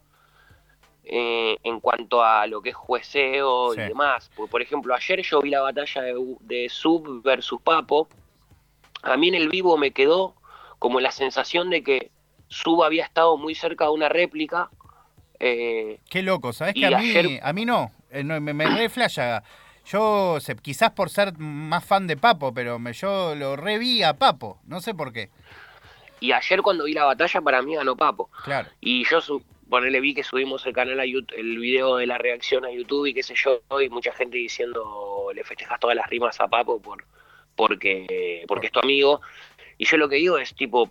eh, 1.10 1.58
en 1.64 1.80
cuanto 1.80 2.22
a 2.22 2.46
lo 2.48 2.62
que 2.62 2.70
es 2.70 2.76
jueceo 2.76 3.74
y 3.74 3.78
demás. 3.78 4.30
Por, 4.36 4.50
por, 4.50 4.62
ejemplo, 4.62 4.94
ayer 4.94 5.22
yo 5.22 5.42
vi 5.42 5.52
la 5.52 5.62
batalla 5.62 6.02
de, 6.02 6.68
Sub 6.70 7.22
versus 7.24 7.62
Papo. 7.62 8.10
A 9.04 9.16
mí 9.16 9.30
en 9.30 9.36
el 9.36 9.48
vivo 9.48 9.78
me 9.78 9.92
quedó 9.92 10.36
como 10.80 11.00
la 11.00 11.12
sensación 11.12 11.70
de 11.70 11.84
que 11.84 12.12
Sub 12.50 12.84
había 12.84 13.06
estado 13.06 13.38
muy 13.38 13.56
cerca 13.56 13.86
de 13.86 13.92
una 13.92 14.10
réplica. 14.10 14.70
Eh, 15.40 16.00
Qué 16.10 16.24
loco, 16.24 16.52
¿sabes 16.52 16.74
que 16.74 16.86
a 16.86 16.98
mí, 16.98 17.40
a 17.42 17.54
mí 17.54 17.66
no? 17.66 17.92
me, 18.12 18.40
me 18.40 18.90
yo, 19.86 20.38
quizás 20.62 20.92
por 20.92 21.10
ser 21.10 21.38
más 21.38 21.86
fan 21.86 22.08
de 22.08 22.18
Papo, 22.18 22.54
pero 22.54 22.80
me, 22.80 22.92
yo 22.92 23.34
lo 23.36 23.56
reví 23.56 24.04
a 24.04 24.14
Papo, 24.16 24.60
no 24.66 24.82
sé 24.82 24.94
por 24.94 25.14
qué. 25.14 25.30
Y 26.20 26.34
ayer 26.34 26.62
cuando 26.62 26.84
vi 26.86 26.94
la 26.94 27.06
batalla, 27.06 27.42
para 27.42 27.62
mí 27.62 27.76
ganó 27.76 27.96
Papo. 27.96 28.30
Claro. 28.44 28.70
Y 28.82 29.06
yo, 29.10 29.20
ponele, 29.70 30.00
vi 30.00 30.14
que 30.14 30.24
subimos 30.24 30.66
el 30.66 30.74
canal 30.74 31.00
a 31.00 31.06
YouTube, 31.06 31.38
el 31.38 31.58
video 31.58 31.98
de 31.98 32.08
la 32.08 32.18
reacción 32.18 32.66
a 32.66 32.72
YouTube 32.72 33.08
y 33.08 33.14
qué 33.14 33.24
sé 33.24 33.36
yo, 33.36 33.62
y 33.82 33.90
mucha 33.90 34.12
gente 34.14 34.38
diciendo, 34.38 35.30
le 35.34 35.44
festejas 35.44 35.80
todas 35.80 35.96
las 35.96 36.10
rimas 36.10 36.40
a 36.40 36.48
Papo 36.48 36.82
por 36.82 37.04
porque, 37.56 38.46
porque 38.48 38.68
es 38.68 38.72
tu 38.72 38.80
amigo. 38.80 39.22
Y 39.78 39.86
yo 39.86 39.98
lo 39.98 40.08
que 40.08 40.16
digo 40.16 40.38
es 40.38 40.56
tipo, 40.56 40.90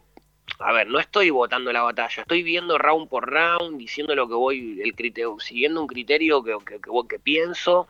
a 0.59 0.73
ver, 0.73 0.89
no 0.89 0.99
estoy 0.99 1.31
votando 1.31 1.73
la 1.73 1.83
batalla, 1.83 2.23
estoy 2.23 2.43
viendo 2.43 2.77
round 2.77 3.09
por 3.09 3.31
round, 3.31 3.79
diciendo 3.79 4.15
lo 4.15 4.29
que 4.29 4.35
voy, 4.35 4.81
el 4.83 4.95
criterio, 4.95 5.39
siguiendo 5.39 5.81
un 5.81 5.87
criterio 5.87 6.43
que, 6.43 6.57
que, 6.67 6.81
que, 6.81 6.91
que 7.09 7.19
pienso 7.19 7.89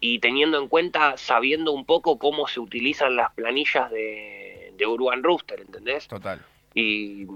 y 0.00 0.20
teniendo 0.20 0.60
en 0.60 0.68
cuenta, 0.68 1.16
sabiendo 1.16 1.72
un 1.72 1.84
poco 1.84 2.18
cómo 2.18 2.46
se 2.46 2.60
utilizan 2.60 3.16
las 3.16 3.32
planillas 3.32 3.90
de, 3.90 4.72
de 4.76 4.86
Urban 4.86 5.22
Rooster, 5.22 5.60
¿entendés? 5.60 6.06
Total. 6.06 6.40
Y, 6.74 7.26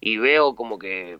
y 0.00 0.16
veo 0.18 0.54
como 0.54 0.78
que 0.78 1.18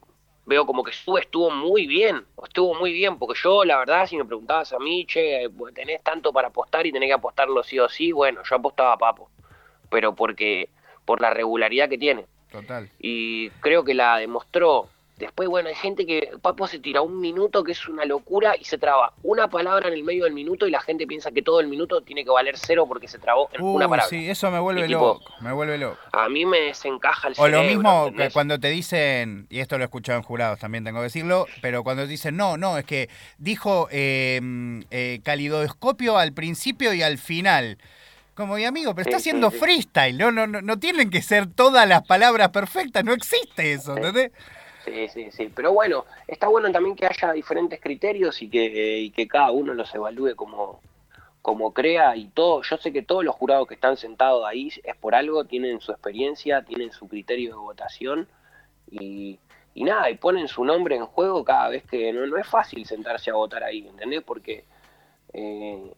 veo 0.50 0.66
como 0.66 0.82
que 0.82 0.90
estuvo, 0.90 1.16
estuvo 1.16 1.48
muy 1.50 1.86
bien, 1.86 2.24
estuvo 2.44 2.74
muy 2.74 2.92
bien, 2.92 3.18
porque 3.18 3.38
yo 3.40 3.64
la 3.64 3.78
verdad 3.78 4.08
si 4.08 4.16
me 4.16 4.24
preguntabas 4.24 4.72
a 4.72 4.80
mí, 4.80 5.06
che, 5.06 5.48
tenés 5.72 6.02
tanto 6.02 6.32
para 6.32 6.48
apostar 6.48 6.84
y 6.86 6.92
tenés 6.92 7.08
que 7.08 7.12
apostarlo 7.14 7.62
sí 7.62 7.78
o 7.78 7.88
sí, 7.88 8.10
bueno, 8.10 8.42
yo 8.42 8.56
apostaba 8.56 8.94
a 8.94 8.98
Papo, 8.98 9.30
pero 9.90 10.16
porque 10.16 10.68
por 11.04 11.20
la 11.20 11.30
regularidad 11.30 11.88
que 11.88 11.98
tiene. 11.98 12.26
Total. 12.50 12.90
Y 12.98 13.50
creo 13.60 13.84
que 13.84 13.94
la 13.94 14.18
demostró 14.18 14.88
Después, 15.20 15.50
bueno, 15.50 15.68
hay 15.68 15.74
gente 15.74 16.06
que 16.06 16.30
Papo 16.40 16.66
se 16.66 16.78
tira 16.78 17.02
un 17.02 17.20
minuto 17.20 17.62
que 17.62 17.72
es 17.72 17.86
una 17.86 18.06
locura 18.06 18.54
y 18.58 18.64
se 18.64 18.78
traba 18.78 19.12
una 19.22 19.48
palabra 19.48 19.88
en 19.88 19.94
el 19.94 20.02
medio 20.02 20.24
del 20.24 20.32
minuto 20.32 20.66
y 20.66 20.70
la 20.70 20.80
gente 20.80 21.06
piensa 21.06 21.30
que 21.30 21.42
todo 21.42 21.60
el 21.60 21.68
minuto 21.68 22.00
tiene 22.00 22.24
que 22.24 22.30
valer 22.30 22.56
cero 22.56 22.86
porque 22.88 23.06
se 23.06 23.18
trabó 23.18 23.50
en 23.52 23.62
una 23.62 23.86
palabra. 23.86 24.08
Sí, 24.08 24.30
eso 24.30 24.50
me 24.50 24.58
vuelve 24.58 24.88
loco, 24.88 25.20
me 25.40 25.52
vuelve 25.52 25.76
loco. 25.76 25.98
A 26.12 26.30
mí 26.30 26.46
me 26.46 26.60
desencaja 26.60 27.28
el 27.28 27.34
O 27.36 27.48
lo 27.48 27.62
mismo 27.64 28.10
que 28.16 28.30
cuando 28.30 28.58
te 28.58 28.70
dicen, 28.70 29.46
y 29.50 29.60
esto 29.60 29.76
lo 29.76 29.84
he 29.84 29.86
escuchado 29.86 30.16
en 30.18 30.24
jurados 30.24 30.58
también 30.58 30.84
tengo 30.84 31.00
que 31.00 31.04
decirlo, 31.04 31.46
pero 31.60 31.84
cuando 31.84 32.04
te 32.04 32.08
dicen, 32.08 32.38
no, 32.38 32.56
no, 32.56 32.78
es 32.78 32.86
que 32.86 33.10
dijo 33.36 33.88
eh, 33.90 34.40
eh, 34.90 35.20
calidoscopio 35.22 36.16
al 36.16 36.32
principio 36.32 36.94
y 36.94 37.02
al 37.02 37.18
final. 37.18 37.76
Como 38.34 38.54
mi 38.54 38.64
amigo, 38.64 38.94
pero 38.94 39.06
está 39.06 39.18
haciendo 39.18 39.50
freestyle, 39.50 40.16
¿no? 40.16 40.32
No, 40.32 40.46
no, 40.46 40.62
no 40.62 40.78
tienen 40.78 41.10
que 41.10 41.20
ser 41.20 41.46
todas 41.46 41.86
las 41.86 42.06
palabras 42.06 42.48
perfectas, 42.48 43.04
no 43.04 43.12
existe 43.12 43.74
eso, 43.74 43.94
¿entendés? 43.94 44.30
Sí, 44.84 45.08
sí, 45.08 45.30
sí. 45.30 45.52
Pero 45.54 45.72
bueno, 45.72 46.06
está 46.26 46.48
bueno 46.48 46.72
también 46.72 46.96
que 46.96 47.06
haya 47.06 47.32
diferentes 47.32 47.80
criterios 47.80 48.40
y 48.42 48.48
que, 48.48 48.98
y 48.98 49.10
que 49.10 49.28
cada 49.28 49.50
uno 49.50 49.74
los 49.74 49.94
evalúe 49.94 50.34
como, 50.36 50.80
como 51.42 51.72
crea 51.72 52.16
y 52.16 52.28
todo. 52.28 52.62
Yo 52.62 52.76
sé 52.78 52.92
que 52.92 53.02
todos 53.02 53.24
los 53.24 53.34
jurados 53.34 53.68
que 53.68 53.74
están 53.74 53.96
sentados 53.96 54.44
ahí 54.46 54.68
es 54.82 54.96
por 54.96 55.14
algo, 55.14 55.44
tienen 55.44 55.80
su 55.80 55.92
experiencia, 55.92 56.62
tienen 56.62 56.92
su 56.92 57.08
criterio 57.08 57.50
de 57.50 57.56
votación 57.56 58.28
y, 58.90 59.38
y 59.74 59.84
nada, 59.84 60.10
y 60.10 60.16
ponen 60.16 60.48
su 60.48 60.64
nombre 60.64 60.96
en 60.96 61.06
juego 61.06 61.44
cada 61.44 61.68
vez 61.68 61.84
que 61.84 62.12
no, 62.12 62.26
no 62.26 62.36
es 62.36 62.46
fácil 62.46 62.86
sentarse 62.86 63.30
a 63.30 63.34
votar 63.34 63.62
ahí, 63.62 63.86
¿entendés? 63.86 64.22
Porque 64.22 64.64
eh, 65.32 65.92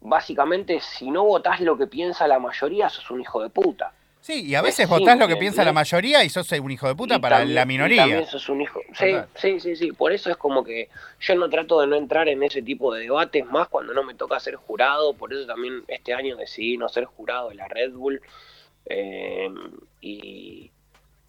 básicamente 0.00 0.80
si 0.80 1.10
no 1.10 1.24
votás 1.24 1.60
lo 1.60 1.76
que 1.76 1.86
piensa 1.86 2.26
la 2.26 2.38
mayoría, 2.38 2.88
sos 2.88 3.10
un 3.10 3.20
hijo 3.20 3.42
de 3.42 3.50
puta. 3.50 3.92
Sí, 4.24 4.42
y 4.46 4.54
a 4.54 4.62
veces 4.62 4.88
votás 4.88 5.18
lo 5.18 5.28
que 5.28 5.36
piensa 5.36 5.62
la 5.64 5.74
mayoría 5.74 6.24
y 6.24 6.30
sos 6.30 6.50
un 6.52 6.70
hijo 6.70 6.88
de 6.88 6.94
puta 6.94 7.18
para 7.18 7.44
la 7.44 7.66
minoría. 7.66 8.04
también 8.04 8.26
sos 8.26 8.48
un 8.48 8.62
hijo. 8.62 8.80
Sí, 8.94 9.12
sí, 9.34 9.60
sí, 9.60 9.76
sí. 9.76 9.92
Por 9.92 10.12
eso 10.12 10.30
es 10.30 10.38
como 10.38 10.64
que 10.64 10.88
yo 11.20 11.34
no 11.34 11.50
trato 11.50 11.78
de 11.82 11.88
no 11.88 11.96
entrar 11.96 12.26
en 12.30 12.42
ese 12.42 12.62
tipo 12.62 12.94
de 12.94 13.02
debates 13.02 13.44
más 13.44 13.68
cuando 13.68 13.92
no 13.92 14.02
me 14.02 14.14
toca 14.14 14.40
ser 14.40 14.54
jurado. 14.54 15.12
Por 15.12 15.34
eso 15.34 15.44
también 15.44 15.84
este 15.88 16.14
año 16.14 16.36
decidí 16.36 16.78
no 16.78 16.88
ser 16.88 17.04
jurado 17.04 17.50
de 17.50 17.56
la 17.56 17.68
Red 17.68 17.92
Bull. 17.92 18.22
Eh, 18.86 19.52
y, 20.00 20.70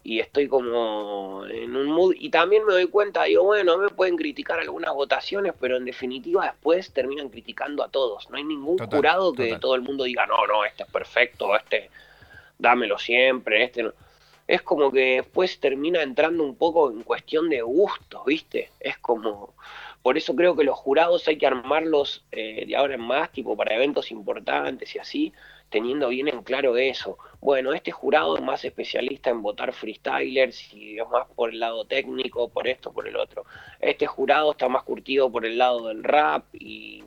y 0.02 0.20
estoy 0.20 0.48
como 0.48 1.44
en 1.50 1.76
un 1.76 1.88
mood. 1.88 2.14
Y 2.18 2.30
también 2.30 2.64
me 2.64 2.72
doy 2.72 2.86
cuenta, 2.86 3.24
digo, 3.24 3.44
bueno, 3.44 3.76
me 3.76 3.90
pueden 3.90 4.16
criticar 4.16 4.58
algunas 4.58 4.94
votaciones, 4.94 5.52
pero 5.60 5.76
en 5.76 5.84
definitiva 5.84 6.46
después 6.46 6.90
terminan 6.94 7.28
criticando 7.28 7.84
a 7.84 7.90
todos. 7.90 8.30
No 8.30 8.38
hay 8.38 8.44
ningún 8.44 8.78
jurado 8.78 9.34
que 9.34 9.58
todo 9.58 9.74
el 9.74 9.82
mundo 9.82 10.04
diga, 10.04 10.24
no, 10.24 10.46
no, 10.46 10.64
este 10.64 10.84
es 10.84 10.90
perfecto, 10.90 11.54
este 11.54 11.90
dámelo 12.58 12.98
siempre, 12.98 13.64
este 13.64 13.82
no. 13.82 13.92
Es 14.46 14.62
como 14.62 14.92
que 14.92 15.16
después 15.16 15.58
termina 15.58 16.02
entrando 16.02 16.44
un 16.44 16.56
poco 16.56 16.90
en 16.90 17.02
cuestión 17.02 17.48
de 17.50 17.62
gustos, 17.62 18.24
¿viste? 18.24 18.70
Es 18.80 18.98
como... 18.98 19.54
Por 20.02 20.16
eso 20.16 20.36
creo 20.36 20.54
que 20.54 20.62
los 20.62 20.76
jurados 20.76 21.26
hay 21.26 21.36
que 21.36 21.48
armarlos 21.48 22.24
eh, 22.30 22.64
de 22.64 22.76
ahora 22.76 22.94
en 22.94 23.00
más, 23.00 23.32
tipo 23.32 23.56
para 23.56 23.74
eventos 23.74 24.12
importantes 24.12 24.94
y 24.94 25.00
así, 25.00 25.32
teniendo 25.68 26.08
bien 26.10 26.28
en 26.28 26.42
claro 26.42 26.76
eso. 26.76 27.18
Bueno, 27.40 27.72
este 27.72 27.90
jurado 27.90 28.36
es 28.36 28.42
más 28.42 28.64
especialista 28.64 29.30
en 29.30 29.42
votar 29.42 29.72
freestylers 29.72 30.72
y 30.72 31.00
es 31.00 31.08
más 31.08 31.26
por 31.34 31.50
el 31.50 31.58
lado 31.58 31.84
técnico, 31.86 32.48
por 32.48 32.68
esto, 32.68 32.92
por 32.92 33.08
el 33.08 33.16
otro. 33.16 33.46
Este 33.80 34.06
jurado 34.06 34.52
está 34.52 34.68
más 34.68 34.84
curtido 34.84 35.28
por 35.30 35.44
el 35.44 35.58
lado 35.58 35.88
del 35.88 36.04
rap 36.04 36.44
y 36.52 37.02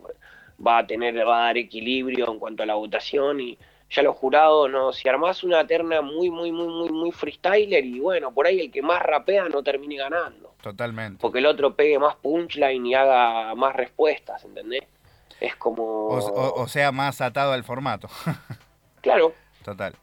va 0.65 0.79
a 0.79 0.87
tener, 0.87 1.15
va 1.25 1.43
a 1.43 1.45
dar 1.45 1.57
equilibrio 1.57 2.29
en 2.29 2.39
cuanto 2.39 2.63
a 2.63 2.65
la 2.65 2.75
votación 2.75 3.39
y 3.39 3.57
ya 3.89 4.03
los 4.03 4.15
jurados, 4.15 4.69
no, 4.69 4.93
si 4.93 5.09
armás 5.09 5.43
una 5.43 5.65
terna 5.65 6.01
muy, 6.01 6.29
muy, 6.29 6.51
muy, 6.51 6.67
muy, 6.67 6.89
muy 6.89 7.11
freestyler 7.11 7.83
y 7.83 7.99
bueno, 7.99 8.31
por 8.31 8.45
ahí 8.45 8.59
el 8.59 8.71
que 8.71 8.81
más 8.81 9.01
rapea 9.01 9.49
no 9.49 9.63
termine 9.63 9.97
ganando. 9.97 10.53
Totalmente. 10.61 11.19
Porque 11.19 11.39
el 11.39 11.47
otro 11.47 11.75
pegue 11.75 11.97
más 11.97 12.15
punchline 12.17 12.85
y 12.85 12.93
haga 12.93 13.55
más 13.55 13.75
respuestas, 13.75 14.43
¿entendés? 14.45 14.83
Es 15.39 15.55
como... 15.55 16.07
O, 16.07 16.67
sea, 16.67 16.91
más 16.91 17.21
atado 17.21 17.53
al 17.53 17.63
formato. 17.63 18.09
claro. 19.01 19.33
Total. 19.63 19.95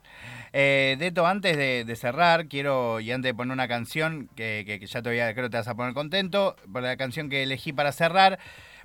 Eh, 0.52 0.96
Deto, 0.98 1.26
antes 1.26 1.56
de, 1.56 1.96
cerrar, 1.96 2.48
quiero, 2.48 3.00
y 3.00 3.12
antes 3.12 3.30
de 3.30 3.34
poner 3.34 3.52
una 3.52 3.68
canción, 3.68 4.28
que, 4.34 4.64
que, 4.66 4.84
ya 4.84 5.02
te 5.02 5.10
voy 5.10 5.20
a, 5.20 5.32
creo 5.34 5.46
que 5.46 5.50
te 5.50 5.56
vas 5.58 5.68
a 5.68 5.74
poner 5.74 5.92
contento, 5.92 6.56
por 6.72 6.82
la 6.82 6.96
canción 6.96 7.28
que 7.28 7.42
elegí 7.42 7.72
para 7.72 7.92
cerrar, 7.92 8.38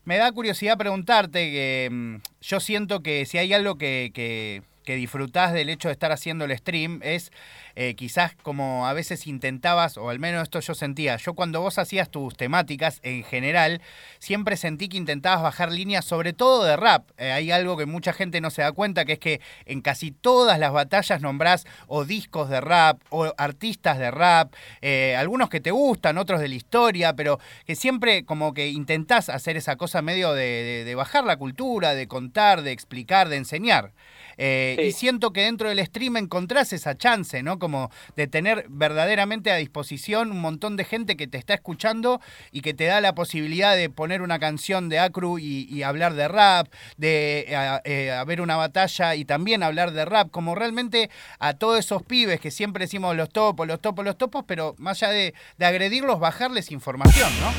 me 0.03 0.17
da 0.17 0.31
curiosidad 0.31 0.77
preguntarte 0.77 1.51
que 1.51 1.89
mm, 1.89 2.15
yo 2.41 2.59
siento 2.59 3.01
que 3.01 3.25
si 3.25 3.37
hay 3.37 3.53
algo 3.53 3.77
que, 3.77 4.11
que 4.13 4.63
que 4.83 4.95
disfrutás 4.95 5.53
del 5.53 5.69
hecho 5.69 5.87
de 5.89 5.93
estar 5.93 6.11
haciendo 6.11 6.45
el 6.45 6.57
stream 6.57 6.99
es 7.03 7.31
eh, 7.75 7.95
quizás 7.95 8.35
como 8.43 8.87
a 8.87 8.93
veces 8.93 9.27
intentabas, 9.27 9.97
o 9.97 10.09
al 10.09 10.19
menos 10.19 10.43
esto 10.43 10.59
yo 10.59 10.73
sentía, 10.73 11.15
yo 11.17 11.33
cuando 11.33 11.61
vos 11.61 11.77
hacías 11.77 12.09
tus 12.09 12.35
temáticas 12.35 12.99
en 13.03 13.23
general, 13.23 13.81
siempre 14.19 14.57
sentí 14.57 14.89
que 14.89 14.97
intentabas 14.97 15.41
bajar 15.41 15.71
líneas, 15.71 16.05
sobre 16.05 16.33
todo 16.33 16.63
de 16.63 16.75
rap. 16.75 17.09
Eh, 17.17 17.31
hay 17.31 17.51
algo 17.51 17.77
que 17.77 17.85
mucha 17.85 18.13
gente 18.13 18.41
no 18.41 18.49
se 18.49 18.61
da 18.61 18.71
cuenta, 18.71 19.05
que 19.05 19.13
es 19.13 19.19
que 19.19 19.41
en 19.65 19.81
casi 19.81 20.11
todas 20.11 20.59
las 20.59 20.73
batallas 20.73 21.21
nombrás 21.21 21.65
o 21.87 22.05
discos 22.05 22.49
de 22.49 22.61
rap, 22.61 23.01
o 23.09 23.33
artistas 23.37 23.97
de 23.99 24.11
rap, 24.11 24.53
eh, 24.81 25.15
algunos 25.17 25.49
que 25.49 25.61
te 25.61 25.71
gustan, 25.71 26.17
otros 26.17 26.41
de 26.41 26.49
la 26.49 26.55
historia, 26.55 27.13
pero 27.15 27.39
que 27.65 27.75
siempre 27.75 28.25
como 28.25 28.53
que 28.53 28.67
intentás 28.67 29.29
hacer 29.29 29.57
esa 29.57 29.75
cosa 29.75 30.01
medio 30.01 30.33
de 30.33 30.93
bajar 30.95 31.23
la 31.23 31.37
cultura, 31.37 31.93
de 31.93 32.07
contar, 32.07 32.61
de 32.61 32.71
explicar, 32.71 33.29
de 33.29 33.37
enseñar. 33.37 33.93
Eh, 34.37 34.77
y 34.87 34.91
siento 34.91 35.33
que 35.33 35.41
dentro 35.41 35.69
del 35.69 35.85
stream 35.85 36.17
encontrás 36.17 36.73
esa 36.73 36.97
chance, 36.97 37.43
¿no? 37.43 37.59
Como 37.59 37.91
de 38.15 38.27
tener 38.27 38.65
verdaderamente 38.69 39.51
a 39.51 39.57
disposición 39.57 40.31
un 40.31 40.39
montón 40.39 40.77
de 40.77 40.83
gente 40.83 41.17
que 41.17 41.27
te 41.27 41.37
está 41.37 41.53
escuchando 41.53 42.21
y 42.51 42.61
que 42.61 42.73
te 42.73 42.85
da 42.85 43.01
la 43.01 43.15
posibilidad 43.15 43.75
de 43.75 43.89
poner 43.89 44.21
una 44.21 44.39
canción 44.39 44.89
de 44.89 44.99
Acru 44.99 45.39
y, 45.39 45.81
hablar 45.83 46.13
de 46.13 46.27
rap, 46.27 46.67
de 46.97 47.45
eh, 47.85 48.11
haber 48.11 48.41
una 48.41 48.55
batalla 48.55 49.15
y 49.15 49.25
también 49.25 49.63
hablar 49.63 49.91
de 49.91 50.05
rap, 50.05 50.29
como 50.31 50.55
realmente 50.55 51.09
a 51.39 51.53
todos 51.55 51.79
esos 51.79 52.03
pibes 52.03 52.39
que 52.39 52.51
siempre 52.51 52.85
decimos 52.85 53.15
los 53.15 53.29
topos, 53.29 53.67
los 53.67 53.79
topos, 53.79 54.05
los 54.05 54.17
topos, 54.17 54.43
pero 54.45 54.75
más 54.77 55.01
allá 55.01 55.11
de, 55.13 55.33
de 55.57 55.65
agredirlos, 55.65 56.19
bajarles 56.19 56.71
información, 56.71 57.29
¿no? 57.39 57.51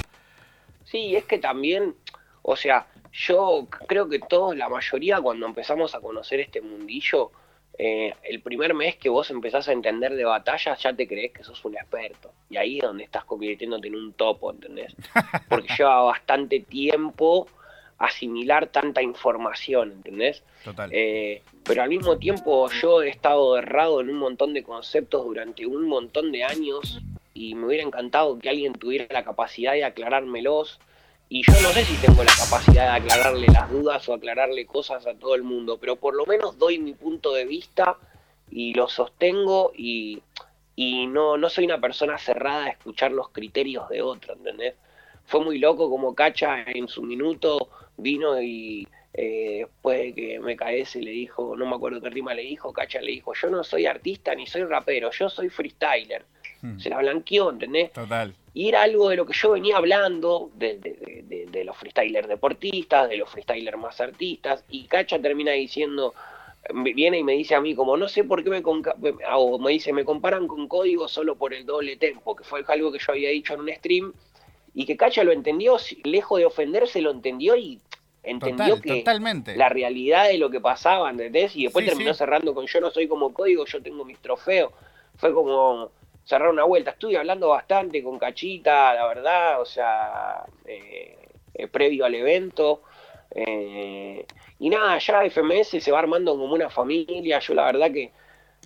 Sí, 0.84 1.16
es 1.16 1.24
que 1.24 1.38
también, 1.38 1.94
o 2.42 2.56
sea, 2.56 2.86
yo 3.12 3.66
creo 3.86 4.08
que 4.08 4.18
todos, 4.18 4.56
la 4.56 4.68
mayoría, 4.68 5.20
cuando 5.20 5.46
empezamos 5.46 5.94
a 5.94 6.00
conocer 6.00 6.40
este 6.40 6.60
mundillo, 6.60 7.30
eh, 7.78 8.14
el 8.22 8.40
primer 8.40 8.74
mes 8.74 8.96
que 8.96 9.08
vos 9.08 9.30
empezás 9.30 9.68
a 9.68 9.72
entender 9.72 10.14
de 10.14 10.24
batallas, 10.24 10.82
ya 10.82 10.94
te 10.94 11.06
crees 11.06 11.32
que 11.32 11.44
sos 11.44 11.64
un 11.64 11.76
experto. 11.76 12.32
Y 12.48 12.56
ahí 12.56 12.78
es 12.78 12.84
donde 12.84 13.04
estás 13.04 13.24
convirtiéndote 13.24 13.88
en 13.88 13.96
un 13.96 14.12
topo, 14.14 14.50
¿entendés? 14.50 14.94
Porque 15.48 15.68
lleva 15.78 16.02
bastante 16.02 16.60
tiempo 16.60 17.46
asimilar 17.98 18.66
tanta 18.66 19.00
información, 19.02 19.92
¿entendés? 19.92 20.42
Total. 20.64 20.90
Eh, 20.92 21.42
pero 21.62 21.82
al 21.82 21.88
mismo 21.88 22.18
tiempo 22.18 22.68
yo 22.70 23.02
he 23.02 23.08
estado 23.08 23.56
errado 23.56 24.00
en 24.00 24.10
un 24.10 24.16
montón 24.16 24.54
de 24.54 24.64
conceptos 24.64 25.24
durante 25.24 25.66
un 25.66 25.86
montón 25.86 26.32
de 26.32 26.44
años 26.44 27.00
y 27.32 27.54
me 27.54 27.66
hubiera 27.66 27.84
encantado 27.84 28.38
que 28.38 28.48
alguien 28.48 28.72
tuviera 28.72 29.06
la 29.10 29.22
capacidad 29.22 29.72
de 29.72 29.84
aclarármelos 29.84 30.80
y 31.34 31.42
yo 31.44 31.54
no 31.62 31.70
sé 31.70 31.86
si 31.86 31.96
tengo 31.96 32.22
la 32.22 32.32
capacidad 32.36 32.92
de 32.92 33.06
aclararle 33.06 33.46
las 33.46 33.70
dudas 33.70 34.06
o 34.06 34.12
aclararle 34.12 34.66
cosas 34.66 35.06
a 35.06 35.14
todo 35.14 35.34
el 35.34 35.42
mundo, 35.42 35.78
pero 35.80 35.96
por 35.96 36.14
lo 36.14 36.26
menos 36.26 36.58
doy 36.58 36.78
mi 36.78 36.92
punto 36.92 37.32
de 37.32 37.46
vista 37.46 37.96
y 38.50 38.74
lo 38.74 38.86
sostengo 38.86 39.72
y, 39.74 40.22
no, 40.76 41.38
no 41.38 41.48
soy 41.48 41.64
una 41.64 41.80
persona 41.80 42.18
cerrada 42.18 42.66
a 42.66 42.68
escuchar 42.68 43.12
los 43.12 43.30
criterios 43.30 43.88
de 43.88 44.02
otro, 44.02 44.34
¿entendés? 44.34 44.74
Fue 45.24 45.42
muy 45.42 45.58
loco 45.58 45.88
como 45.88 46.14
Cacha 46.14 46.64
en 46.66 46.86
su 46.86 47.02
minuto 47.02 47.70
vino 47.96 48.38
y 48.42 48.86
eh, 49.14 49.60
después 49.60 50.00
de 50.00 50.14
que 50.14 50.38
me 50.38 50.54
caese 50.54 51.00
le 51.00 51.12
dijo, 51.12 51.56
no 51.56 51.64
me 51.64 51.76
acuerdo 51.76 52.02
qué 52.02 52.10
rima 52.10 52.34
le 52.34 52.42
dijo, 52.42 52.74
Cacha 52.74 53.00
le 53.00 53.12
dijo, 53.12 53.32
yo 53.32 53.48
no 53.48 53.64
soy 53.64 53.86
artista 53.86 54.34
ni 54.34 54.46
soy 54.46 54.64
rapero, 54.64 55.10
yo 55.10 55.30
soy 55.30 55.48
freestyler. 55.48 56.26
Hmm. 56.62 56.78
Se 56.78 56.88
la 56.88 56.98
blanqueó, 56.98 57.50
¿entendés? 57.50 57.92
Total. 57.92 58.34
Y 58.54 58.68
era 58.68 58.82
algo 58.82 59.08
de 59.08 59.16
lo 59.16 59.26
que 59.26 59.32
yo 59.32 59.50
venía 59.50 59.76
hablando, 59.76 60.50
de, 60.54 60.78
de, 60.78 61.64
los 61.64 61.76
freestylers 61.76 62.28
deportistas, 62.28 63.08
de 63.08 63.16
los 63.16 63.28
freestylers 63.30 63.78
más 63.78 64.00
artistas, 64.00 64.64
y 64.68 64.84
Cacha 64.84 65.20
termina 65.20 65.52
diciendo, 65.52 66.14
viene 66.72 67.18
y 67.18 67.24
me 67.24 67.32
dice 67.32 67.54
a 67.54 67.60
mí 67.60 67.74
como, 67.74 67.96
no 67.96 68.08
sé 68.08 68.24
por 68.24 68.44
qué 68.44 68.50
me, 68.50 68.62
o 68.64 69.58
me 69.58 69.70
dice, 69.72 69.92
me 69.92 70.04
comparan 70.04 70.46
con 70.46 70.68
código 70.68 71.08
solo 71.08 71.36
por 71.36 71.54
el 71.54 71.66
doble 71.66 71.96
tempo, 71.96 72.36
que 72.36 72.44
fue 72.44 72.62
algo 72.68 72.92
que 72.92 72.98
yo 72.98 73.12
había 73.12 73.30
dicho 73.30 73.54
en 73.54 73.60
un 73.60 73.68
stream, 73.70 74.12
y 74.74 74.86
que 74.86 74.96
Cacha 74.96 75.24
lo 75.24 75.32
entendió, 75.32 75.76
lejos 76.04 76.38
de 76.38 76.46
ofenderse, 76.46 77.00
lo 77.00 77.10
entendió 77.10 77.56
y 77.56 77.80
entendió 78.22 78.80
que 78.80 79.04
la 79.56 79.68
realidad 79.68 80.28
de 80.28 80.38
lo 80.38 80.50
que 80.50 80.60
pasaba, 80.60 81.10
¿entendés? 81.10 81.56
Y 81.56 81.64
después 81.64 81.86
terminó 81.86 82.14
cerrando 82.14 82.54
con 82.54 82.66
yo 82.66 82.80
no 82.80 82.90
soy 82.90 83.08
como 83.08 83.32
código, 83.32 83.64
yo 83.66 83.82
tengo 83.82 84.04
mis 84.04 84.18
trofeos. 84.18 84.72
Fue 85.16 85.32
como 85.34 85.90
cerrar 86.24 86.50
una 86.50 86.64
vuelta. 86.64 86.92
Estuve 86.92 87.16
hablando 87.16 87.48
bastante 87.48 88.02
con 88.02 88.18
Cachita, 88.18 88.94
la 88.94 89.06
verdad, 89.06 89.60
o 89.60 89.64
sea, 89.64 90.44
eh, 90.64 91.18
eh, 91.54 91.68
previo 91.68 92.04
al 92.04 92.14
evento. 92.14 92.82
Eh, 93.30 94.26
y 94.58 94.70
nada, 94.70 94.98
ya 94.98 95.24
FMS 95.24 95.82
se 95.82 95.92
va 95.92 95.98
armando 95.98 96.36
como 96.36 96.54
una 96.54 96.70
familia. 96.70 97.40
Yo 97.40 97.54
la 97.54 97.64
verdad 97.64 97.90
que 97.90 98.12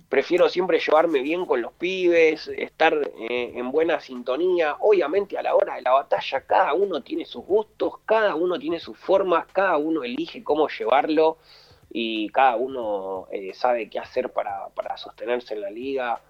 prefiero 0.09 0.47
siempre 0.49 0.79
llevarme 0.79 1.21
bien 1.21 1.45
con 1.45 1.61
los 1.61 1.73
pibes, 1.73 2.47
estar 2.49 2.95
en 3.17 3.71
buena 3.71 3.99
sintonía. 3.99 4.77
Obviamente 4.79 5.37
a 5.37 5.41
la 5.41 5.55
hora 5.55 5.75
de 5.75 5.81
la 5.81 5.91
batalla 5.91 6.41
cada 6.41 6.73
uno 6.73 7.01
tiene 7.01 7.25
sus 7.25 7.43
gustos, 7.43 7.93
cada 8.05 8.35
uno 8.35 8.59
tiene 8.59 8.79
sus 8.79 8.97
formas, 8.97 9.47
cada 9.51 9.77
uno 9.77 10.03
elige 10.03 10.43
cómo 10.43 10.69
llevarlo 10.69 11.37
y 11.89 12.29
cada 12.29 12.57
uno 12.57 13.27
sabe 13.53 13.89
qué 13.89 13.99
hacer 13.99 14.31
para, 14.31 14.69
para 14.69 14.97
sostenerse 14.97 15.55
en 15.55 15.61
la 15.61 15.71
liga 15.71 16.21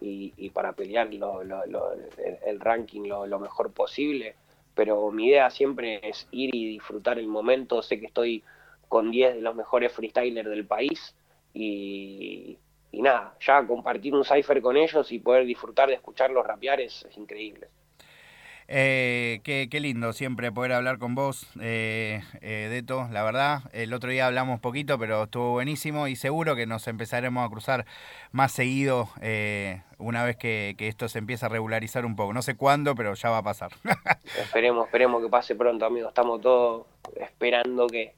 y, 0.00 0.50
para 0.50 0.72
pelear 0.72 1.08
el, 1.08 2.60
ranking 2.60 3.08
lo, 3.08 3.38
mejor 3.38 3.72
posible. 3.72 4.34
Pero 4.74 5.10
mi 5.10 5.28
idea 5.28 5.50
siempre 5.50 6.00
es 6.02 6.28
ir 6.30 6.54
y 6.54 6.66
disfrutar 6.66 7.18
el 7.18 7.28
momento. 7.28 7.82
Sé 7.82 7.98
que 7.98 8.06
estoy 8.06 8.42
con 8.88 9.10
10 9.10 9.36
de 9.36 9.40
los 9.40 9.54
mejores 9.54 9.92
freestylers 9.92 10.48
del 10.48 10.66
país 10.66 11.14
y, 11.54 12.58
nada, 12.92 13.36
ya 13.40 13.66
compartir 13.66 14.14
un 14.14 14.24
cipher 14.24 14.60
con 14.60 14.76
ellos 14.76 15.10
y 15.12 15.18
poder 15.18 15.46
disfrutar 15.46 15.88
de 15.88 15.94
escucharlos 15.94 16.46
rapear 16.46 16.80
es 16.80 17.06
increíble. 17.16 17.68
Eh, 18.68 19.40
qué, 19.44 19.68
lindo 19.80 20.12
siempre 20.12 20.50
poder 20.50 20.72
hablar 20.72 20.98
con 20.98 21.14
vos, 21.14 21.46
eh, 21.60 22.22
eh, 22.40 22.68
Deto, 22.70 23.08
la 23.12 23.22
verdad. 23.22 23.62
El 23.72 23.92
otro 23.94 24.10
día 24.10 24.26
hablamos 24.26 24.60
poquito, 24.60 24.98
pero 24.98 25.24
estuvo 25.24 25.52
buenísimo 25.52 26.08
y 26.08 26.16
seguro 26.16 26.56
que 26.56 26.66
nos 26.66 26.88
empezaremos 26.88 27.46
a 27.46 27.50
cruzar 27.50 27.86
más 28.32 28.52
seguido 28.52 29.08
eh, 29.20 29.82
una 29.98 30.24
vez 30.24 30.36
que, 30.36 30.74
que, 30.76 30.88
esto 30.88 31.08
se 31.08 31.18
empieza 31.18 31.46
a 31.46 31.48
regularizar 31.48 32.04
un 32.04 32.16
poco. 32.16 32.32
No 32.32 32.42
sé 32.42 32.56
cuándo, 32.56 32.94
pero 32.94 33.14
ya 33.14 33.30
va 33.30 33.38
a 33.38 33.42
pasar. 33.42 33.70
esperemos, 34.40 34.86
esperemos 34.86 35.22
que 35.22 35.28
pase 35.28 35.54
pronto, 35.54 35.86
amigos. 35.86 36.08
Estamos 36.08 36.40
todos 36.40 36.86
esperando 37.20 37.86
que, 37.86 38.14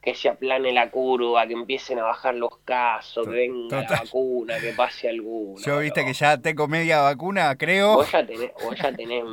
que 0.00 0.14
se 0.14 0.28
aplane 0.28 0.72
la 0.72 0.90
curva, 0.90 1.46
que 1.46 1.52
empiecen 1.52 1.98
a 1.98 2.04
bajar 2.04 2.34
los 2.34 2.56
casos, 2.64 3.26
que 3.26 3.32
venga 3.32 3.82
la 3.82 4.00
vacuna, 4.00 4.58
que 4.58 4.72
pase 4.72 5.08
alguna. 5.08 5.62
Yo 5.64 5.78
viste 5.78 6.04
que 6.04 6.14
ya 6.14 6.38
tengo 6.38 6.68
media 6.68 7.00
vacuna, 7.02 7.56
creo. 7.56 7.94
Vos 7.94 8.10
ya 8.10 8.26
tenés, 8.26 8.52
vos 8.62 8.76
ya 8.76 8.92
tenés 8.92 9.24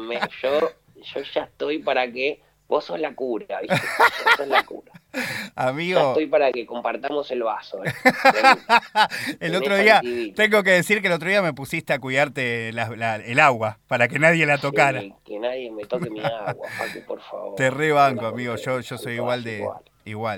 yo, 0.41 0.71
yo 0.95 1.21
ya 1.34 1.43
estoy 1.43 1.80
para 1.80 2.12
que 2.12 2.41
vos 2.67 2.84
sos 2.84 2.99
la 2.99 3.15
cura, 3.15 3.62
¿viste? 3.62 3.75
Vos 3.75 4.36
sos 4.36 4.47
la 4.47 4.63
cura. 4.63 4.91
Amigo. 5.56 5.99
Ya 5.99 6.08
estoy 6.10 6.27
para 6.27 6.51
que 6.51 6.65
compartamos 6.65 7.32
el 7.32 7.43
vaso. 7.43 7.84
¿eh? 7.86 7.93
el 9.39 9.56
otro 9.56 9.77
día, 9.77 10.01
tengo 10.36 10.63
que 10.63 10.71
decir 10.71 11.01
que 11.01 11.08
el 11.08 11.13
otro 11.13 11.30
día 11.30 11.41
me 11.41 11.53
pusiste 11.53 11.93
a 11.93 11.99
cuidarte 11.99 12.69
el 12.69 13.39
agua 13.39 13.80
para 13.88 14.10
que 14.10 14.19
nadie 14.19 14.45
la 14.45 14.58
tocara. 14.58 15.01
que 15.23 15.39
nadie 15.39 15.71
me 15.71 15.86
toque 15.86 16.10
mi 16.10 16.19
agua, 16.19 16.67
por 17.08 17.21
favor. 17.21 17.56
Te 17.56 17.69
rebanco, 17.69 18.25
amigo. 18.25 18.56
Yo, 18.58 18.82
yo 18.82 18.97
soy 18.97 19.13
igual 19.13 19.45
de. 19.45 19.60
Igual, 19.60 19.82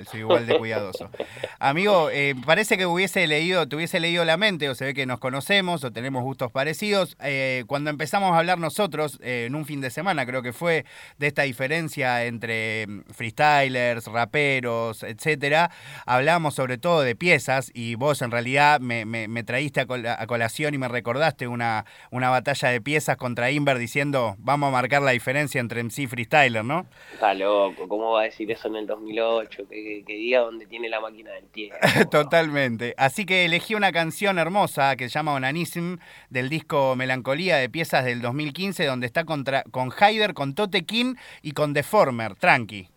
soy 0.04 0.20
igual 0.20 0.46
de 0.46 0.58
cuidadoso. 0.58 1.10
Amigo, 1.58 2.10
eh, 2.10 2.34
parece 2.44 2.76
que 2.76 2.86
hubiese 2.86 3.26
leído, 3.26 3.68
te 3.68 3.76
hubiese 3.76 4.00
leído 4.00 4.24
la 4.24 4.36
mente, 4.36 4.68
o 4.68 4.74
se 4.74 4.86
ve 4.86 4.94
que 4.94 5.06
nos 5.06 5.18
conocemos 5.20 5.84
o 5.84 5.92
tenemos 5.92 6.22
gustos 6.22 6.50
parecidos. 6.50 7.16
Eh, 7.22 7.64
cuando 7.66 7.90
empezamos 7.90 8.32
a 8.32 8.38
hablar 8.38 8.58
nosotros, 8.58 9.18
eh, 9.22 9.44
en 9.46 9.54
un 9.54 9.66
fin 9.66 9.80
de 9.80 9.90
semana 9.90 10.26
creo 10.26 10.42
que 10.42 10.52
fue, 10.52 10.84
de 11.18 11.26
esta 11.26 11.42
diferencia 11.42 12.24
entre 12.24 12.86
mm, 12.86 13.00
freestylers, 13.12 14.06
raperos, 14.06 15.02
etcétera, 15.02 15.70
hablamos 16.06 16.54
sobre 16.54 16.78
todo 16.78 17.02
de 17.02 17.14
piezas 17.14 17.70
y 17.74 17.94
vos 17.94 18.22
en 18.22 18.30
realidad 18.30 18.80
me, 18.80 19.04
me, 19.04 19.42
traíste 19.44 19.80
a, 19.80 20.26
colación 20.26 20.74
y 20.74 20.78
me 20.78 20.88
recordaste 20.88 21.46
una, 21.48 21.84
una 22.10 22.30
batalla 22.30 22.68
de 22.68 22.80
piezas 22.80 23.16
contra 23.16 23.50
Inver 23.50 23.78
diciendo 23.78 24.36
vamos 24.38 24.68
a 24.68 24.72
marcar 24.72 25.02
la 25.02 25.12
diferencia 25.12 25.60
entre 25.60 25.82
MC 25.82 26.00
y 26.00 26.06
freestyler, 26.06 26.64
¿no? 26.64 26.86
Está 27.12 27.34
loco, 27.34 27.88
¿cómo 27.88 28.12
va 28.12 28.22
a 28.22 28.24
decir 28.24 28.50
eso 28.50 28.68
en 28.68 28.76
el 28.76 28.86
2008? 28.86 29.59
Que, 29.68 30.04
diga 30.06 30.40
dónde 30.40 30.66
tiene 30.66 30.88
la 30.88 31.00
máquina 31.00 31.30
del 31.32 31.48
tiempo. 31.48 31.76
Totalmente. 32.10 32.94
Así 32.96 33.26
que 33.26 33.44
elegí 33.44 33.74
una 33.74 33.92
canción 33.92 34.38
hermosa 34.38 34.96
que 34.96 35.08
se 35.08 35.14
llama 35.14 35.34
Onanism 35.34 35.96
del 36.28 36.48
disco 36.48 36.94
Melancolía 36.96 37.56
de 37.56 37.68
piezas 37.68 38.04
del 38.04 38.20
2015, 38.20 38.84
donde 38.86 39.06
está 39.06 39.24
contra, 39.24 39.64
con 39.70 39.90
Haider, 39.98 40.34
con 40.34 40.54
Tote 40.54 40.84
King 40.84 41.14
y 41.42 41.52
con 41.52 41.72
Deformer. 41.72 42.34
Tranqui. 42.34 42.88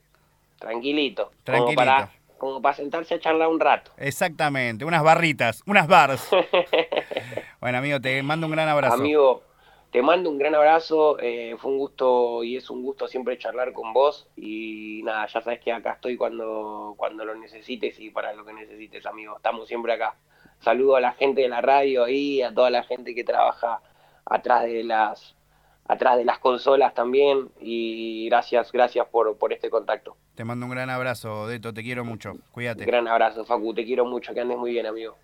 Tranquilito. 0.60 1.32
Tranquilito. 1.44 2.10
Como 2.38 2.62
para, 2.62 2.76
sentarse 2.76 3.16
a 3.16 3.20
charlar 3.20 3.48
un 3.48 3.60
rato. 3.60 3.92
Exactamente, 3.98 4.84
unas 4.84 5.04
barritas, 5.04 5.62
unas 5.66 5.88
bars. 5.88 6.28
bueno, 7.62 7.78
amigo, 7.78 8.02
te 8.02 8.22
mando 8.22 8.48
un 8.48 8.52
gran 8.52 8.68
abrazo. 8.68 8.96
Amigo, 8.96 9.44
te 9.94 10.02
mando 10.02 10.32
un 10.32 10.40
gran 10.40 10.56
abrazo, 10.56 11.20
eh, 11.20 11.56
fue 11.60 11.72
un 11.72 11.78
gusto 11.78 12.44
y 12.44 12.58
es 12.58 12.68
un 12.72 12.82
gusto 12.82 13.08
siempre 13.08 13.38
charlar 13.38 13.74
con 13.74 13.94
vos 13.94 14.28
y 14.36 15.02
nada, 15.04 15.28
ya 15.28 15.40
sabes 15.40 15.60
que 15.60 15.72
acá 15.72 15.92
estoy 15.94 16.18
cuando, 16.18 16.96
cuando 16.98 17.24
lo 17.24 17.36
necesites 17.36 18.00
y 18.00 18.10
para 18.10 18.34
lo 18.34 18.44
que 18.44 18.54
necesites, 18.54 19.06
amigo. 19.06 19.38
Estamos 19.38 19.68
siempre 19.68 19.94
acá. 19.94 20.16
saludo 20.62 20.96
a 20.96 21.00
la 21.00 21.12
gente 21.12 21.42
de 21.42 21.48
la 21.48 21.62
radio 21.62 22.06
ahí, 22.06 22.42
a 22.42 22.52
toda 22.52 22.72
la 22.72 22.82
gente 22.82 23.14
que 23.14 23.24
trabaja 23.24 23.82
atrás 24.26 24.64
de 24.64 24.84
las 24.84 25.36
atrás 25.86 26.18
de 26.18 26.26
las 26.26 26.40
consolas 26.40 26.96
también 26.96 27.50
y 27.60 28.28
gracias, 28.30 28.72
gracias 28.72 29.06
por, 29.10 29.38
por 29.38 29.54
este 29.54 29.70
contacto. 29.70 30.18
Te 30.34 30.44
mando 30.44 30.66
un 30.66 30.72
gran 30.72 30.90
abrazo, 30.90 31.48
Deto, 31.48 31.72
te 31.72 31.84
quiero 31.84 32.04
mucho, 32.04 32.34
cuídate. 32.52 32.84
Gran 32.86 33.08
abrazo, 33.08 33.46
Facu, 33.46 33.76
te 33.76 33.86
quiero 33.86 34.06
mucho, 34.06 34.34
que 34.34 34.40
andes 34.40 34.58
muy 34.58 34.72
bien, 34.72 34.88
amigo. 34.88 35.18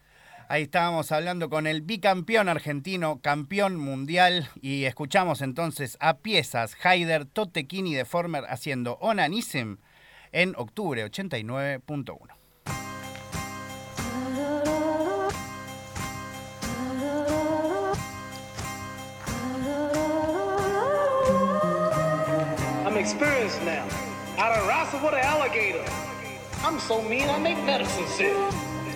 Ahí 0.51 0.63
estábamos 0.63 1.11
hablando 1.11 1.47
con 1.47 1.67
el 1.67 1.83
bicampeón 1.83 2.49
argentino, 2.49 3.21
campeón 3.21 3.75
mundial, 3.75 4.49
y 4.59 4.85
escuchamos 4.85 5.43
entonces 5.43 5.95
a 5.99 6.17
piezas 6.17 6.75
Haider 6.83 7.25
Totekini 7.25 7.93
de 7.93 8.03
Former 8.03 8.45
haciendo 8.49 8.97
Onanism 8.99 9.75
en 10.31 10.55
octubre 10.57 11.05
89.1. 11.05 12.29
experienced 22.97 23.63
now. 23.63 23.87
Done 24.35 24.67
wrestled 24.67 25.03
with 25.03 25.13
an 25.13 25.21
alligator. 25.21 25.85
I'm 26.63 26.79
so 26.79 27.01
mean 27.01 27.29
I 27.29 27.37
make 27.39 27.57
medicine 27.63 28.05
sick. 28.07 28.35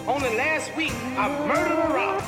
Only 0.05 0.35
last 0.35 0.75
week, 0.75 0.91
I 1.17 1.29
murdered 1.47 1.79
a 1.79 1.93
rock. 1.93 2.23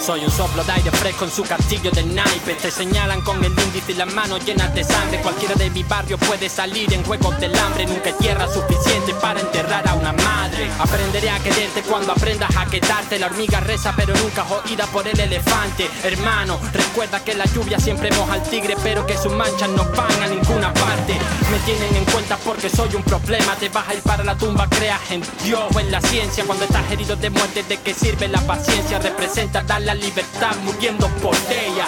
Soy 0.00 0.24
un 0.24 0.30
soplo 0.30 0.64
de 0.64 0.72
aire 0.72 0.90
fresco 0.90 1.26
en 1.26 1.30
su 1.30 1.42
castillo 1.42 1.90
de 1.90 2.02
naipe. 2.02 2.54
Te 2.54 2.70
señalan 2.70 3.20
con 3.20 3.44
el 3.44 3.52
índice 3.52 3.92
y 3.92 3.94
las 3.94 4.12
manos 4.14 4.44
llenas 4.44 4.74
de 4.74 4.84
sangre. 4.84 5.20
Cualquiera 5.20 5.54
de 5.54 5.68
mi 5.68 5.82
barrio 5.82 6.16
puede 6.16 6.48
salir 6.48 6.92
en 6.94 7.04
juegos 7.04 7.38
del 7.40 7.54
hambre. 7.58 7.84
Nunca 7.84 8.08
hay 8.08 8.14
tierra 8.14 8.48
suficiente 8.48 9.12
para 9.14 9.40
enterrar 9.40 9.86
a 9.86 9.94
una 9.94 10.12
madre. 10.12 10.70
Aprenderé 10.78 11.28
a 11.28 11.38
quererte 11.40 11.82
cuando 11.82 12.12
aprendas 12.12 12.56
a 12.56 12.64
quedarte. 12.66 13.18
La 13.18 13.26
hormiga 13.26 13.60
reza, 13.60 13.92
pero 13.94 14.14
nunca 14.14 14.44
oída 14.44 14.86
por 14.86 15.06
el 15.06 15.18
elefante. 15.20 15.90
Hermano, 16.02 16.58
recuerda 16.72 17.22
que 17.22 17.34
la 17.34 17.44
lluvia 17.44 17.78
siempre 17.78 18.10
moja 18.12 18.34
al 18.34 18.42
tigre, 18.44 18.76
pero 18.82 19.04
que 19.04 19.18
sus 19.18 19.32
manchas 19.32 19.68
no 19.70 19.84
van 19.90 20.22
a 20.22 20.28
ninguna 20.28 20.65
tienen 21.66 21.96
en 21.96 22.04
cuenta 22.04 22.36
porque 22.38 22.70
soy 22.70 22.94
un 22.94 23.02
problema. 23.02 23.56
Te 23.56 23.68
vas 23.68 23.88
a 23.88 23.94
ir 23.94 24.00
para 24.02 24.22
la 24.22 24.38
tumba, 24.38 24.68
creas 24.68 25.00
en 25.10 25.22
Dios 25.44 25.64
o 25.74 25.80
en 25.80 25.90
la 25.90 26.00
ciencia. 26.00 26.44
Cuando 26.44 26.64
estás 26.64 26.88
herido 26.92 27.16
de 27.16 27.28
muerte, 27.28 27.64
¿de 27.64 27.76
qué 27.78 27.92
sirve 27.92 28.28
la 28.28 28.40
paciencia? 28.42 29.00
Representa 29.00 29.62
dar 29.62 29.82
la 29.82 29.94
libertad 29.94 30.54
muriendo 30.64 31.08
por 31.20 31.34
ella. 31.50 31.86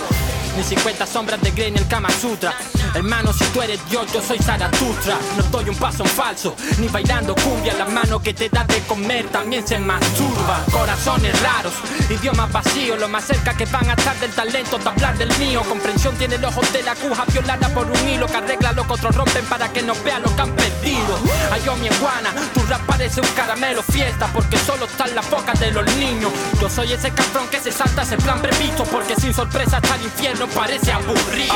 Ni 0.57 0.65
50 0.65 1.07
sombras 1.07 1.41
de 1.41 1.53
Grey 1.53 1.69
en 1.69 1.79
el 1.79 1.87
Kama 1.87 2.11
Sutra. 2.11 2.53
Hermano, 2.95 3.33
si 3.33 3.45
tú 3.47 3.63
eres 3.63 3.81
Dios, 3.89 4.07
yo 4.13 4.23
soy 4.23 4.39
Zaratustra. 4.39 5.17
No 5.37 5.43
estoy 5.43 5.69
un 5.69 5.77
paso 5.77 6.03
en 6.03 6.09
falso, 6.11 6.57
ni 6.79 6.89
bailando 6.89 7.35
cumbia. 7.35 7.75
La 7.75 7.85
mano 7.87 8.21
que 8.21 8.35
te 8.35 8.49
da 8.49 8.65
de 8.65 8.81
comer 8.83 9.29
también 9.29 9.67
se 9.67 9.79
masturba. 9.79 10.65
Corazones 10.71 11.41
raros, 11.43 11.75
idiomas 12.11 12.51
vacíos. 12.51 12.99
Lo 12.99 13.09
más 13.09 13.25
cerca 13.25 13.55
que 13.55 13.67
van 13.67 13.89
a 13.91 13.95
estar 13.95 14.19
del 14.19 14.31
talento 14.33 14.79
de 14.79 14.89
hablar 14.89 15.17
del 15.19 15.37
mío. 15.39 15.63
Comprensión 15.69 16.15
tiene 16.17 16.37
el 16.37 16.45
ojo 16.45 16.61
de 16.73 16.83
la 16.83 16.95
cuja 16.95 17.25
violada 17.27 17.69
por 17.69 17.87
un 17.87 18.09
hilo 18.09 18.27
que 18.27 18.37
arregla 18.37 18.73
lo 18.73 18.87
que 18.87 18.93
otros 18.93 19.15
rompen 19.15 19.45
para 19.47 19.73
que 19.73 19.83
nos 19.83 20.03
vean 20.03 20.23
lo 20.23 20.35
que 20.35 20.43
han 20.43 20.53
perdido. 20.53 21.19
Ay, 21.51 21.63
yo 21.65 21.77
mi 21.77 21.87
iguana, 21.87 22.33
tu 22.55 22.61
rap 22.63 22.81
parece 22.87 23.21
un 23.21 23.29
caramelo 23.29 23.83
fiesta 23.83 24.29
porque 24.33 24.59
solo 24.59 24.87
están 24.87 25.15
las 25.15 25.29
bocas 25.31 25.59
de 25.61 25.71
los 25.71 25.85
niños. 25.97 26.33
Yo 26.61 26.69
soy 26.69 26.93
ese 26.93 27.11
cabrón 27.11 27.49
que 27.49 27.61
se 27.61 27.71
salta 27.71 28.03
ese 28.03 28.17
plan 28.17 28.41
previsto 28.41 28.85
porque 28.85 29.15
sin 29.17 29.33
sorpresa 29.33 29.79
está 29.79 29.97
el 29.97 30.05
infierno 30.05 30.47
parece 30.49 30.93
aburrido. 30.93 31.55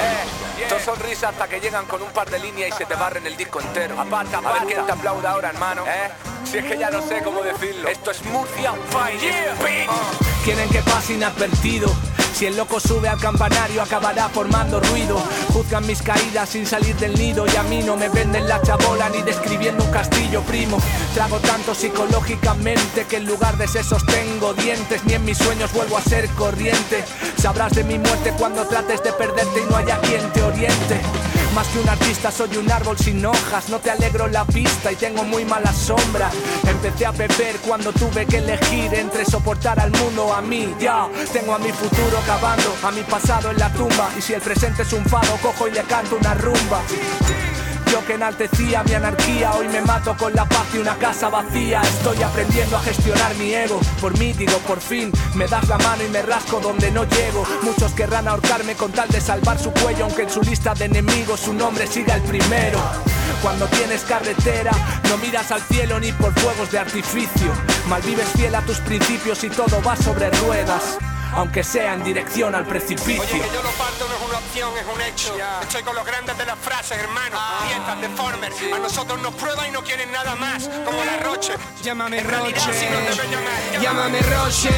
Eh, 0.00 0.39
dos 0.68 0.82
sonrisas 0.82 1.30
hasta 1.30 1.48
que 1.48 1.60
llegan 1.60 1.86
con 1.86 2.02
un 2.02 2.10
par 2.10 2.30
de 2.30 2.38
líneas 2.38 2.70
y 2.70 2.72
se 2.72 2.86
te 2.86 2.94
barren 2.94 3.26
el 3.26 3.36
disco 3.36 3.60
entero. 3.60 3.98
Aparta, 4.00 4.38
a 4.38 4.52
ver 4.52 4.62
quién 4.66 4.84
te 4.84 4.92
aplauda 4.92 5.30
ahora, 5.30 5.50
hermano. 5.50 5.84
¿Eh? 5.86 6.10
Si 6.44 6.58
es 6.58 6.64
que 6.64 6.78
ya 6.78 6.90
no 6.90 7.00
sé 7.06 7.22
cómo 7.22 7.42
decirlo. 7.42 7.88
Esto 7.88 8.10
es 8.10 8.24
Murcia 8.24 8.72
Fine. 8.90 9.86
Quieren 10.44 10.68
que 10.70 10.80
pase 10.80 11.14
inadvertido 11.14 11.94
si 12.40 12.46
el 12.46 12.56
loco 12.56 12.80
sube 12.80 13.06
al 13.06 13.20
campanario 13.20 13.82
acabará 13.82 14.30
formando 14.30 14.80
ruido. 14.80 15.22
Juzgan 15.52 15.86
mis 15.86 16.00
caídas 16.00 16.48
sin 16.48 16.64
salir 16.64 16.96
del 16.96 17.12
nido 17.12 17.44
y 17.46 17.54
a 17.54 17.62
mí 17.64 17.82
no 17.82 17.98
me 17.98 18.08
venden 18.08 18.48
la 18.48 18.62
chabola 18.62 19.10
ni 19.10 19.20
describiendo 19.20 19.84
un 19.84 19.90
castillo 19.90 20.40
primo. 20.44 20.78
Trago 21.12 21.36
tanto 21.40 21.74
psicológicamente 21.74 23.04
que 23.04 23.16
en 23.16 23.26
lugar 23.26 23.58
de 23.58 23.68
sesos 23.68 24.06
tengo 24.06 24.54
dientes. 24.54 25.04
Ni 25.04 25.12
en 25.12 25.24
mis 25.26 25.36
sueños 25.36 25.70
vuelvo 25.74 25.98
a 25.98 26.00
ser 26.00 26.30
corriente. 26.30 27.04
Sabrás 27.36 27.74
de 27.74 27.84
mi 27.84 27.98
muerte 27.98 28.32
cuando 28.38 28.66
trates 28.66 29.02
de 29.02 29.12
perderte 29.12 29.60
y 29.60 29.70
no 29.70 29.76
haya 29.76 30.00
quien 30.00 30.32
te 30.32 30.42
oriente. 30.42 31.00
Más 31.54 31.66
que 31.68 31.80
un 31.80 31.88
artista 31.88 32.30
soy 32.30 32.56
un 32.56 32.70
árbol 32.70 32.96
sin 32.96 33.24
hojas, 33.26 33.68
no 33.70 33.78
te 33.80 33.90
alegro 33.90 34.28
la 34.28 34.44
vista 34.44 34.92
y 34.92 34.96
tengo 34.96 35.24
muy 35.24 35.44
mala 35.44 35.72
sombra. 35.72 36.30
Empecé 36.66 37.06
a 37.06 37.10
beber 37.10 37.56
cuando 37.66 37.92
tuve 37.92 38.24
que 38.24 38.38
elegir 38.38 38.94
entre 38.94 39.24
soportar 39.24 39.80
al 39.80 39.90
mundo 39.90 40.32
a 40.32 40.40
mí. 40.40 40.72
Ya 40.78 41.08
tengo 41.32 41.54
a 41.54 41.58
mi 41.58 41.72
futuro 41.72 42.20
cavando, 42.24 42.72
a 42.84 42.90
mi 42.92 43.02
pasado 43.02 43.50
en 43.50 43.58
la 43.58 43.72
tumba 43.72 44.10
y 44.16 44.22
si 44.22 44.32
el 44.34 44.40
presente 44.40 44.82
es 44.82 44.92
un 44.92 45.04
fado 45.04 45.36
cojo 45.42 45.66
y 45.66 45.72
le 45.72 45.82
canto 45.82 46.16
una 46.16 46.34
rumba. 46.34 46.82
Yo 47.90 48.06
que 48.06 48.14
enaltecía 48.14 48.84
mi 48.84 48.94
anarquía, 48.94 49.52
hoy 49.54 49.66
me 49.66 49.80
mato 49.80 50.16
con 50.16 50.32
la 50.32 50.44
paz 50.44 50.66
y 50.74 50.78
una 50.78 50.94
casa 50.96 51.28
vacía. 51.28 51.82
Estoy 51.82 52.22
aprendiendo 52.22 52.76
a 52.76 52.80
gestionar 52.80 53.34
mi 53.34 53.52
ego. 53.52 53.80
Por 54.00 54.16
mí 54.16 54.32
digo, 54.32 54.58
por 54.58 54.80
fin, 54.80 55.10
me 55.34 55.48
das 55.48 55.68
la 55.68 55.76
mano 55.78 56.04
y 56.04 56.08
me 56.08 56.22
rasco 56.22 56.60
donde 56.60 56.92
no 56.92 57.02
llego. 57.02 57.44
Muchos 57.62 57.92
querrán 57.92 58.28
ahorcarme 58.28 58.76
con 58.76 58.92
tal 58.92 59.08
de 59.08 59.20
salvar 59.20 59.58
su 59.58 59.72
cuello, 59.72 60.04
aunque 60.04 60.22
en 60.22 60.30
su 60.30 60.40
lista 60.42 60.72
de 60.74 60.84
enemigos 60.84 61.40
su 61.40 61.52
nombre 61.52 61.88
siga 61.88 62.14
el 62.14 62.22
primero. 62.22 62.78
Cuando 63.42 63.66
tienes 63.66 64.02
carretera, 64.02 64.70
no 65.08 65.16
miras 65.18 65.50
al 65.50 65.62
cielo 65.62 65.98
ni 65.98 66.12
por 66.12 66.32
fuegos 66.38 66.70
de 66.70 66.78
artificio. 66.78 67.52
Malvives 67.88 68.28
fiel 68.36 68.54
a 68.54 68.62
tus 68.62 68.78
principios 68.78 69.42
y 69.42 69.50
todo 69.50 69.82
va 69.82 69.96
sobre 69.96 70.30
ruedas 70.30 70.96
aunque 71.34 71.62
sea 71.62 71.94
en 71.94 72.02
dirección 72.02 72.54
al 72.54 72.66
precipicio. 72.66 73.22
Oye, 73.22 73.40
que 73.40 73.54
yo 73.54 73.62
parto 73.78 74.08
no 74.08 74.19
es 74.58 74.80
es 74.80 74.94
un 74.94 75.00
hecho. 75.00 75.36
Estoy 75.62 75.82
con 75.82 75.94
los 75.94 76.04
grandes 76.04 76.36
de 76.36 76.44
las 76.44 76.58
frases, 76.58 76.98
hermano. 76.98 77.36
Ah. 77.38 77.64
Dietas, 77.68 78.00
deformers. 78.00 78.56
A 78.74 78.78
nosotros 78.78 79.20
nos 79.22 79.34
prueban 79.34 79.68
y 79.68 79.70
no 79.70 79.82
quieren 79.82 80.10
nada 80.10 80.34
más, 80.34 80.68
como 80.84 81.04
la 81.04 81.18
Roche. 81.18 81.54
Llámame 81.82 82.22
Roche. 82.22 82.70
Llámame 83.80 84.20
Roche. 84.22 84.70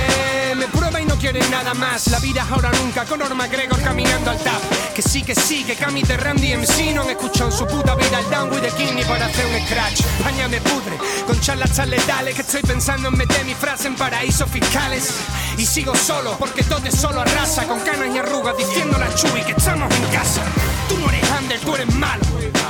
Me 0.57 0.67
prueba 0.67 1.01
y 1.01 1.07
no 1.07 1.17
quieren 1.17 1.51
nada 1.51 1.73
más. 1.75 2.09
La 2.09 2.19
vida 2.19 2.47
ahora 2.51 2.71
nunca 2.73 3.05
con 3.07 3.21
Norma 3.21 3.47
Gregor 3.47 3.81
caminando 3.83 4.31
al 4.31 4.39
tap. 4.39 4.61
Que 4.95 5.01
sí, 5.01 5.23
que 5.23 5.35
sí, 5.35 5.65
que 5.65 5.75
Cami 5.75 6.03
de 6.03 6.19
Randy 6.19 6.55
MC 6.55 6.95
no 6.95 7.01
han 7.01 7.09
escuchado 7.09 7.51
en 7.51 7.57
su 7.57 7.67
puta 7.67 7.95
vida 7.95 8.21
el 8.21 8.31
down 8.31 8.51
the 8.51 8.69
king 8.77 9.03
para 9.09 9.25
hacer 9.25 9.47
un 9.47 9.67
scratch. 9.67 10.03
Paña 10.23 10.49
me 10.49 10.61
pudre 10.61 10.99
con 11.27 11.41
charlas 11.41 11.73
tan 11.73 11.91
que 11.91 12.43
estoy 12.43 12.61
pensando 12.61 13.09
en 13.09 13.17
meter 13.17 13.43
mi 13.47 13.55
frase 13.55 13.89
en 13.89 13.97
paraísos 13.97 14.51
fiscales. 14.51 15.15
Y 15.57 15.65
sigo 15.65 15.95
solo 15.95 16.37
porque 16.39 16.63
todo 16.63 16.87
es 16.87 16.95
solo 16.95 17.23
arrasa 17.23 17.67
con 17.67 17.81
canas 17.81 18.15
y 18.15 18.19
arrugas 18.19 18.55
diciendo 18.59 18.99
la 18.99 19.15
chuy 19.15 19.43
que 19.45 19.53
estamos 19.53 19.95
en 19.95 20.05
casa. 20.09 20.43
Tú 20.91 20.99
no 20.99 21.11
Tú 21.61 21.75
eres 21.75 21.95
malo. 21.95 22.23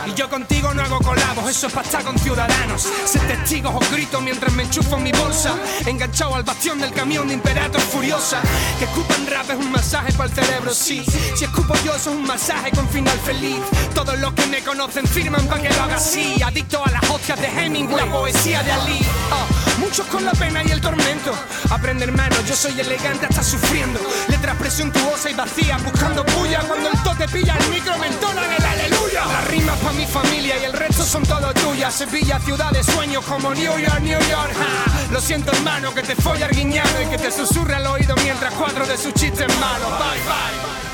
Y 0.06 0.14
yo 0.14 0.28
contigo 0.28 0.74
no 0.74 0.82
hago 0.82 0.98
colabos, 0.98 1.48
eso 1.48 1.68
es 1.68 1.72
para 1.72 1.86
estar 1.86 2.02
con 2.02 2.18
ciudadanos. 2.18 2.88
Ser 3.04 3.26
testigos 3.28 3.72
o 3.74 3.92
grito 3.92 4.20
mientras 4.20 4.52
me 4.52 4.64
enchufo 4.64 4.96
en 4.96 5.04
mi 5.04 5.12
bolsa. 5.12 5.54
Enganchado 5.86 6.34
al 6.34 6.42
bastión 6.42 6.80
del 6.80 6.92
camión 6.92 7.28
de 7.28 7.34
Imperator 7.34 7.80
Furiosa. 7.80 8.40
Que 8.78 8.84
escupan 8.84 9.26
rap 9.28 9.48
es 9.50 9.56
un 9.56 9.70
masaje 9.70 10.12
para 10.12 10.28
el 10.28 10.34
cerebro, 10.34 10.74
sí. 10.74 11.04
Si 11.36 11.44
escupo 11.44 11.74
yo, 11.84 11.94
eso 11.94 12.10
es 12.10 12.16
un 12.16 12.24
masaje 12.24 12.70
con 12.72 12.88
final 12.88 13.18
feliz. 13.20 13.60
Todos 13.94 14.18
los 14.18 14.32
que 14.32 14.46
me 14.46 14.62
conocen 14.62 15.06
firman 15.06 15.46
para 15.46 15.62
que 15.62 15.68
lo 15.68 15.82
haga 15.82 15.96
así. 15.96 16.42
Adicto 16.42 16.84
a 16.84 16.90
las 16.90 17.08
hostias 17.08 17.40
de 17.40 17.46
Hemingway, 17.46 18.04
la 18.04 18.12
poesía 18.12 18.62
de 18.62 18.72
Ali. 18.72 18.98
Oh, 19.30 19.61
muchos 19.92 20.06
con 20.06 20.24
la 20.24 20.32
pena 20.32 20.62
y 20.64 20.70
el 20.70 20.80
tormento. 20.80 21.34
Aprende, 21.68 22.04
hermano, 22.04 22.34
yo 22.46 22.56
soy 22.56 22.80
elegante 22.80 23.26
hasta 23.26 23.42
sufriendo. 23.42 24.00
Letras 24.28 24.56
presuntuosa 24.56 25.28
y 25.28 25.34
vacía, 25.34 25.76
buscando 25.84 26.24
puya. 26.24 26.60
Cuando 26.60 26.88
el 26.88 27.02
tote 27.02 27.28
pilla 27.28 27.58
el 27.58 27.68
micro, 27.68 27.98
me 27.98 28.06
entonan 28.06 28.50
el 28.50 28.64
aleluya. 28.64 29.26
Las 29.26 29.48
rimas 29.48 29.78
para 29.80 29.92
mi 29.92 30.06
familia 30.06 30.54
y 30.62 30.64
el 30.64 30.72
resto 30.72 31.04
son 31.04 31.24
todo 31.24 31.52
tuyas. 31.52 31.92
Sevilla, 31.92 32.40
ciudad 32.40 32.70
de 32.70 32.82
sueños 32.82 33.22
como 33.26 33.52
New 33.52 33.78
York, 33.78 34.00
New 34.00 34.20
York. 34.30 34.52
Lo 35.10 35.20
siento, 35.20 35.52
hermano, 35.52 35.92
que 35.92 36.00
te 36.00 36.16
folla 36.16 36.48
guiñado 36.48 37.02
y 37.02 37.06
que 37.10 37.18
te 37.18 37.30
susurre 37.30 37.74
al 37.74 37.86
oído 37.86 38.14
mientras 38.24 38.54
cuatro 38.54 38.86
de 38.86 38.96
sus 38.96 39.12
chistes 39.12 39.46
malos. 39.60 39.90
Bye, 39.90 40.22
bye. 40.24 40.91